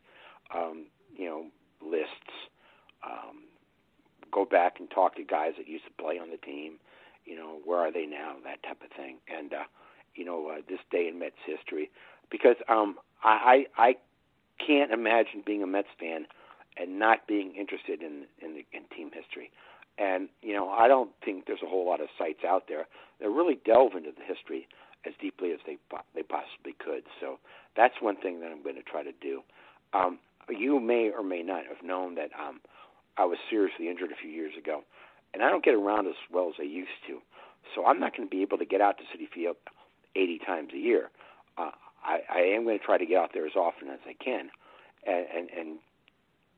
Um, 0.53 0.87
you 1.15 1.25
know, 1.25 1.45
lists. 1.81 2.49
Um, 3.05 3.43
go 4.31 4.45
back 4.45 4.79
and 4.79 4.89
talk 4.89 5.15
to 5.15 5.23
guys 5.23 5.53
that 5.57 5.67
used 5.67 5.85
to 5.85 5.91
play 6.03 6.19
on 6.19 6.29
the 6.29 6.37
team. 6.37 6.79
You 7.25 7.35
know, 7.35 7.59
where 7.63 7.79
are 7.79 7.91
they 7.91 8.05
now? 8.05 8.35
That 8.43 8.61
type 8.63 8.81
of 8.83 8.91
thing. 8.95 9.17
And 9.27 9.53
uh, 9.53 9.63
you 10.15 10.25
know, 10.25 10.47
uh, 10.47 10.61
this 10.67 10.79
day 10.91 11.07
in 11.07 11.19
Mets 11.19 11.35
history, 11.45 11.89
because 12.29 12.55
um, 12.69 12.97
I, 13.23 13.65
I 13.77 13.87
I 13.89 13.95
can't 14.65 14.91
imagine 14.91 15.43
being 15.45 15.63
a 15.63 15.67
Mets 15.67 15.87
fan 15.99 16.27
and 16.77 16.99
not 16.99 17.27
being 17.27 17.55
interested 17.55 18.01
in 18.01 18.25
in, 18.41 18.53
the, 18.55 18.65
in 18.71 18.83
team 18.95 19.11
history. 19.13 19.51
And 19.97 20.29
you 20.41 20.53
know, 20.53 20.69
I 20.69 20.87
don't 20.87 21.11
think 21.23 21.45
there's 21.47 21.63
a 21.63 21.69
whole 21.69 21.85
lot 21.85 22.01
of 22.01 22.07
sites 22.17 22.43
out 22.47 22.63
there 22.67 22.87
that 23.19 23.29
really 23.29 23.59
delve 23.65 23.95
into 23.95 24.11
the 24.11 24.23
history 24.23 24.67
as 25.05 25.13
deeply 25.21 25.51
as 25.51 25.59
they 25.65 25.77
they 26.13 26.23
possibly 26.23 26.75
could. 26.77 27.03
So 27.19 27.39
that's 27.75 27.95
one 28.01 28.17
thing 28.17 28.41
that 28.41 28.51
I'm 28.51 28.63
going 28.63 28.75
to 28.75 28.83
try 28.83 29.03
to 29.03 29.13
do. 29.21 29.41
Um, 29.93 30.19
you 30.49 30.79
may 30.79 31.11
or 31.15 31.23
may 31.23 31.41
not 31.41 31.63
have 31.65 31.83
known 31.83 32.15
that 32.15 32.29
um, 32.39 32.59
I 33.17 33.25
was 33.25 33.37
seriously 33.49 33.89
injured 33.89 34.11
a 34.11 34.15
few 34.15 34.29
years 34.29 34.53
ago, 34.57 34.83
and 35.33 35.43
I 35.43 35.49
don't 35.49 35.63
get 35.63 35.73
around 35.73 36.07
as 36.07 36.15
well 36.31 36.49
as 36.49 36.55
I 36.59 36.63
used 36.63 36.99
to. 37.07 37.19
So 37.73 37.85
I'm 37.85 37.99
not 37.99 38.15
going 38.15 38.27
to 38.27 38.35
be 38.35 38.41
able 38.41 38.57
to 38.57 38.65
get 38.65 38.81
out 38.81 38.97
to 38.97 39.03
Citi 39.05 39.27
Field 39.33 39.55
80 40.15 40.39
times 40.45 40.69
a 40.73 40.77
year. 40.77 41.09
Uh, 41.57 41.71
I, 42.03 42.19
I 42.31 42.39
am 42.55 42.63
going 42.63 42.77
to 42.77 42.85
try 42.85 42.97
to 42.97 43.05
get 43.05 43.17
out 43.17 43.31
there 43.33 43.45
as 43.45 43.55
often 43.55 43.89
as 43.89 43.99
I 44.05 44.13
can, 44.23 44.49
and 45.07 45.25
and, 45.35 45.49
and 45.57 45.79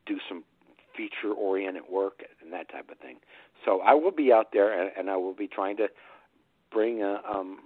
do 0.07 0.17
some 0.27 0.43
feature-oriented 0.95 1.83
work 1.91 2.23
and 2.41 2.51
that 2.51 2.69
type 2.71 2.89
of 2.91 2.97
thing. 2.97 3.17
So 3.65 3.81
I 3.81 3.93
will 3.93 4.11
be 4.11 4.31
out 4.31 4.47
there, 4.53 4.79
and, 4.79 4.91
and 4.97 5.09
I 5.09 5.17
will 5.17 5.33
be 5.35 5.47
trying 5.47 5.77
to 5.77 5.87
bring 6.71 7.01
a 7.01 7.21
um, 7.29 7.59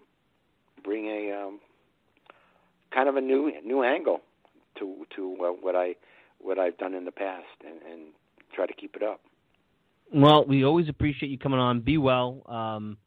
bring 0.83 1.05
a 1.05 1.31
um, 1.31 1.59
kind 2.93 3.07
of 3.07 3.15
a 3.15 3.21
new 3.21 3.51
new 3.65 3.83
angle 3.83 4.21
to 4.79 5.05
to 5.15 5.37
uh, 5.41 5.47
what 5.49 5.75
I 5.75 5.95
what 6.39 6.57
I've 6.59 6.77
done 6.77 6.93
in 6.93 7.05
the 7.05 7.11
past, 7.11 7.45
and, 7.65 7.81
and 7.91 8.01
try 8.53 8.65
to 8.65 8.73
keep 8.73 8.95
it 8.95 9.03
up. 9.03 9.21
Well, 10.13 10.45
we 10.45 10.65
always 10.65 10.89
appreciate 10.89 11.29
you 11.29 11.37
coming 11.37 11.59
on. 11.59 11.81
Be 11.81 11.97
well. 11.97 12.41
Um, 12.47 12.97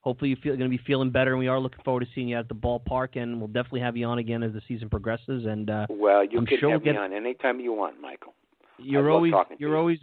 hopefully, 0.00 0.30
you 0.30 0.36
feel 0.36 0.56
going 0.56 0.70
to 0.70 0.76
be 0.76 0.82
feeling 0.86 1.10
better, 1.10 1.30
and 1.32 1.38
we 1.38 1.48
are 1.48 1.58
looking 1.58 1.82
forward 1.84 2.00
to 2.00 2.06
seeing 2.14 2.28
you 2.28 2.38
at 2.38 2.48
the 2.48 2.54
ballpark. 2.54 3.16
And 3.16 3.38
we'll 3.38 3.48
definitely 3.48 3.80
have 3.80 3.96
you 3.96 4.06
on 4.06 4.18
again 4.18 4.42
as 4.42 4.52
the 4.52 4.62
season 4.68 4.88
progresses. 4.88 5.46
And 5.46 5.70
uh, 5.70 5.86
well, 5.88 6.24
you 6.24 6.38
I'm 6.38 6.46
can 6.46 6.58
sure 6.58 6.70
have 6.70 6.82
we'll 6.82 6.92
me 6.94 6.98
get... 6.98 7.02
on 7.02 7.12
anytime 7.12 7.58
you 7.58 7.72
want, 7.72 8.00
Michael. 8.00 8.34
You're 8.78 9.10
always 9.10 9.32
you're 9.58 9.70
you. 9.70 9.76
always 9.76 9.98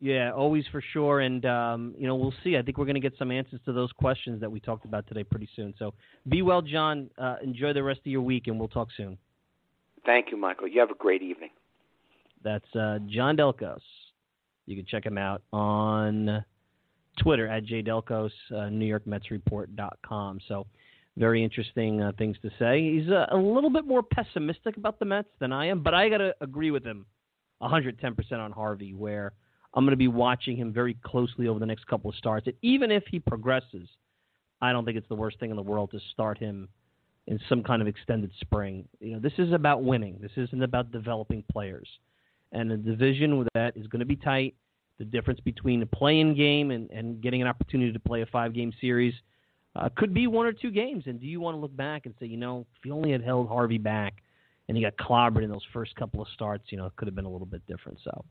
yeah 0.00 0.32
always 0.32 0.64
for 0.70 0.82
sure. 0.92 1.20
And 1.20 1.44
um, 1.46 1.94
you 1.98 2.06
know 2.06 2.16
we'll 2.16 2.34
see. 2.44 2.56
I 2.56 2.62
think 2.62 2.78
we're 2.78 2.84
going 2.84 2.94
to 2.94 3.00
get 3.00 3.14
some 3.18 3.30
answers 3.30 3.60
to 3.64 3.72
those 3.72 3.92
questions 3.92 4.40
that 4.40 4.50
we 4.50 4.60
talked 4.60 4.84
about 4.84 5.06
today 5.06 5.24
pretty 5.24 5.48
soon. 5.56 5.74
So 5.78 5.94
be 6.28 6.42
well, 6.42 6.62
John. 6.62 7.10
Uh, 7.18 7.36
enjoy 7.42 7.72
the 7.72 7.82
rest 7.82 8.00
of 8.00 8.06
your 8.06 8.22
week, 8.22 8.46
and 8.46 8.58
we'll 8.58 8.68
talk 8.68 8.88
soon. 8.96 9.18
Thank 10.04 10.30
you, 10.30 10.36
Michael. 10.36 10.68
You 10.68 10.80
have 10.80 10.90
a 10.90 10.94
great 10.94 11.22
evening. 11.22 11.50
That's 12.44 12.76
uh, 12.76 13.00
John 13.08 13.36
Delcos. 13.36 13.80
You 14.66 14.76
can 14.76 14.86
check 14.86 15.04
him 15.04 15.18
out 15.18 15.42
on 15.52 16.44
Twitter 17.20 17.48
at 17.48 17.64
jdelcos, 17.64 18.30
uh, 18.50 18.54
NewYorkMetsReport.com. 18.54 20.40
So 20.48 20.66
very 21.16 21.42
interesting 21.42 22.02
uh, 22.02 22.12
things 22.18 22.36
to 22.42 22.50
say. 22.58 22.98
He's 22.98 23.08
uh, 23.08 23.26
a 23.30 23.36
little 23.36 23.70
bit 23.70 23.86
more 23.86 24.02
pessimistic 24.02 24.76
about 24.76 24.98
the 24.98 25.04
Mets 25.04 25.28
than 25.40 25.52
I 25.52 25.66
am, 25.66 25.82
but 25.82 25.94
I 25.94 26.08
got 26.08 26.18
to 26.18 26.34
agree 26.40 26.70
with 26.70 26.84
him 26.84 27.06
110% 27.62 28.32
on 28.32 28.52
Harvey, 28.52 28.94
where 28.94 29.32
I'm 29.74 29.84
going 29.84 29.92
to 29.92 29.96
be 29.96 30.08
watching 30.08 30.56
him 30.56 30.72
very 30.72 30.96
closely 31.04 31.48
over 31.48 31.58
the 31.58 31.66
next 31.66 31.86
couple 31.86 32.10
of 32.10 32.16
starts. 32.16 32.46
And 32.46 32.56
even 32.62 32.90
if 32.90 33.04
he 33.10 33.18
progresses, 33.18 33.88
I 34.60 34.72
don't 34.72 34.84
think 34.84 34.96
it's 34.96 35.08
the 35.08 35.14
worst 35.14 35.38
thing 35.38 35.50
in 35.50 35.56
the 35.56 35.62
world 35.62 35.90
to 35.92 36.00
start 36.12 36.38
him 36.38 36.68
in 37.26 37.38
some 37.48 37.62
kind 37.62 37.82
of 37.82 37.88
extended 37.88 38.30
spring. 38.40 38.88
You 39.00 39.14
know, 39.14 39.20
this 39.20 39.32
is 39.38 39.52
about 39.52 39.82
winning. 39.82 40.18
This 40.20 40.32
isn't 40.36 40.62
about 40.62 40.92
developing 40.92 41.44
players. 41.50 41.88
And 42.52 42.70
the 42.70 42.76
division 42.76 43.38
with 43.38 43.48
that 43.54 43.76
is 43.76 43.86
going 43.88 44.00
to 44.00 44.06
be 44.06 44.16
tight. 44.16 44.54
The 44.98 45.04
difference 45.04 45.40
between 45.40 45.82
a 45.82 45.86
play-in 45.86 46.34
game 46.34 46.70
and, 46.70 46.90
and 46.90 47.20
getting 47.20 47.42
an 47.42 47.48
opportunity 47.48 47.92
to 47.92 48.00
play 48.00 48.22
a 48.22 48.26
five-game 48.26 48.72
series– 48.80 49.14
uh, 49.76 49.88
could 49.96 50.14
be 50.14 50.26
one 50.26 50.46
or 50.46 50.52
two 50.52 50.70
games. 50.70 51.04
And 51.06 51.20
do 51.20 51.26
you 51.26 51.40
want 51.40 51.56
to 51.56 51.60
look 51.60 51.76
back 51.76 52.06
and 52.06 52.14
say, 52.18 52.26
you 52.26 52.36
know, 52.36 52.66
if 52.78 52.84
you 52.84 52.94
only 52.94 53.12
had 53.12 53.22
held 53.22 53.48
Harvey 53.48 53.78
back 53.78 54.22
and 54.68 54.76
he 54.76 54.82
got 54.82 54.96
clobbered 54.96 55.44
in 55.44 55.50
those 55.50 55.64
first 55.72 55.94
couple 55.96 56.20
of 56.20 56.28
starts, 56.34 56.64
you 56.70 56.78
know, 56.78 56.86
it 56.86 56.96
could 56.96 57.06
have 57.06 57.14
been 57.14 57.24
a 57.24 57.30
little 57.30 57.46
bit 57.46 57.62
different. 57.66 57.98
So, 58.02 58.24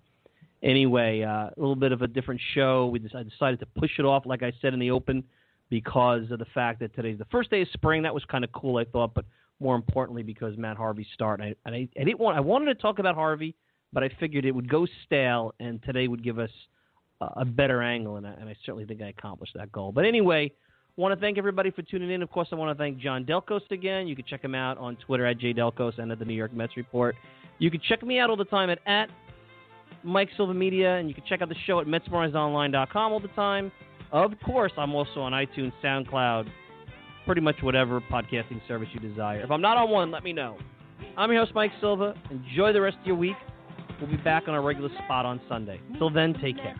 anyway, 0.62 1.22
uh, 1.22 1.50
a 1.50 1.54
little 1.58 1.76
bit 1.76 1.92
of 1.92 2.02
a 2.02 2.08
different 2.08 2.42
show. 2.54 2.88
We 2.88 3.00
decided, 3.00 3.30
decided 3.30 3.60
to 3.62 3.66
push 3.78 3.92
it 4.00 4.06
off, 4.06 4.26
like 4.26 4.44
I 4.44 4.52
said 4.62 4.74
in 4.74 4.80
the 4.80 4.92
open, 4.92 5.24
because 5.70 6.30
of 6.32 6.40
the 6.40 6.46
fact 6.54 6.80
that 6.82 6.94
today's 6.96 7.18
the 7.18 7.26
first 7.26 7.50
day 7.50 7.62
of 7.62 7.68
spring. 7.74 8.04
That 8.04 8.14
was 8.14 8.24
kind 8.26 8.44
of 8.44 8.52
cool, 8.52 8.78
I 8.78 8.86
thought, 8.86 9.14
but 9.14 9.26
more 9.60 9.76
importantly 9.76 10.24
because 10.24 10.58
Matt 10.58 10.78
Harvey's 10.78 11.08
start. 11.14 11.40
And 11.40 11.50
I, 11.50 11.56
and 11.66 11.76
I, 11.76 11.88
I 12.00 12.04
didn't 12.04 12.20
want 12.20 12.38
I 12.38 12.42
wanted 12.42 12.66
to 12.66 12.76
talk 12.76 13.00
about 13.00 13.16
Harvey, 13.16 13.56
but 13.94 14.04
I 14.04 14.10
figured 14.20 14.46
it 14.46 14.52
would 14.52 14.70
go 14.70 14.86
stale, 15.06 15.54
and 15.60 15.82
today 15.84 16.08
would 16.08 16.24
give 16.24 16.40
us 16.40 16.52
a, 17.22 17.28
a 17.38 17.46
better 17.46 17.82
angle, 17.82 18.18
and 18.18 18.28
I, 18.28 18.32
and 18.32 18.50
I 18.50 18.56
certainly 18.66 18.86
think 18.86 19.02
I 19.02 19.08
accomplished 19.08 19.54
that 19.56 19.72
goal. 19.72 19.92
But 19.92 20.06
anyway. 20.06 20.52
Want 20.98 21.14
to 21.14 21.20
thank 21.20 21.38
everybody 21.38 21.72
for 21.72 21.82
tuning 21.82 22.10
in. 22.10 22.22
Of 22.22 22.32
course, 22.32 22.48
I 22.54 22.56
want 22.56 22.76
to 22.76 22.82
thank 22.82 23.00
John 23.00 23.26
Delcos 23.26 23.70
again. 23.70 24.08
You 24.08 24.16
can 24.16 24.24
check 24.26 24.42
him 24.42 24.56
out 24.56 24.78
on 24.78 24.96
Twitter 24.96 25.26
at 25.26 25.40
jdelcos 25.40 26.00
and 26.00 26.10
at 26.10 26.20
the 26.20 26.26
New 26.26 26.34
York 26.34 26.54
Mets 26.54 26.78
Report. 26.78 27.16
You 27.60 27.70
can 27.70 27.82
check 27.90 28.02
me 28.02 28.18
out 28.20 28.30
all 28.30 28.38
the 28.38 28.46
time 28.46 28.70
at, 28.70 28.80
at 28.86 29.10
Mike 30.04 30.30
Silva 30.38 30.54
Media, 30.54 30.96
and 30.96 31.10
you 31.10 31.14
can 31.14 31.26
check 31.28 31.42
out 31.42 31.50
the 31.50 31.56
show 31.66 31.82
at 31.82 31.88
MetsmerizedOnline.com 31.88 33.12
all 33.12 33.20
the 33.20 33.28
time. 33.30 33.74
Of 34.14 34.32
course, 34.46 34.72
I'm 34.78 34.96
also 34.96 35.20
on 35.20 35.34
iTunes, 35.34 35.74
SoundCloud, 35.84 36.48
pretty 37.26 37.42
much 37.42 37.58
whatever 37.62 38.00
podcasting 38.00 38.66
service 38.66 38.88
you 38.94 39.02
desire. 39.02 39.42
If 39.42 39.52
I'm 39.52 39.62
not 39.62 39.76
on 39.76 39.90
one, 39.90 40.12
let 40.12 40.24
me 40.24 40.32
know. 40.32 40.58
I'm 41.18 41.30
your 41.30 41.44
host, 41.44 41.54
Mike 41.54 41.72
Silva. 41.82 42.14
Enjoy 42.32 42.72
the 42.72 42.80
rest 42.80 42.98
of 43.02 43.06
your 43.06 43.18
week. 43.18 43.36
We'll 44.00 44.10
be 44.10 44.18
back 44.18 44.44
on 44.48 44.54
our 44.54 44.62
regular 44.62 44.90
spot 45.04 45.26
on 45.26 45.42
Sunday. 45.50 45.82
Till 45.98 46.10
then, 46.10 46.34
take 46.42 46.56
care. 46.56 46.80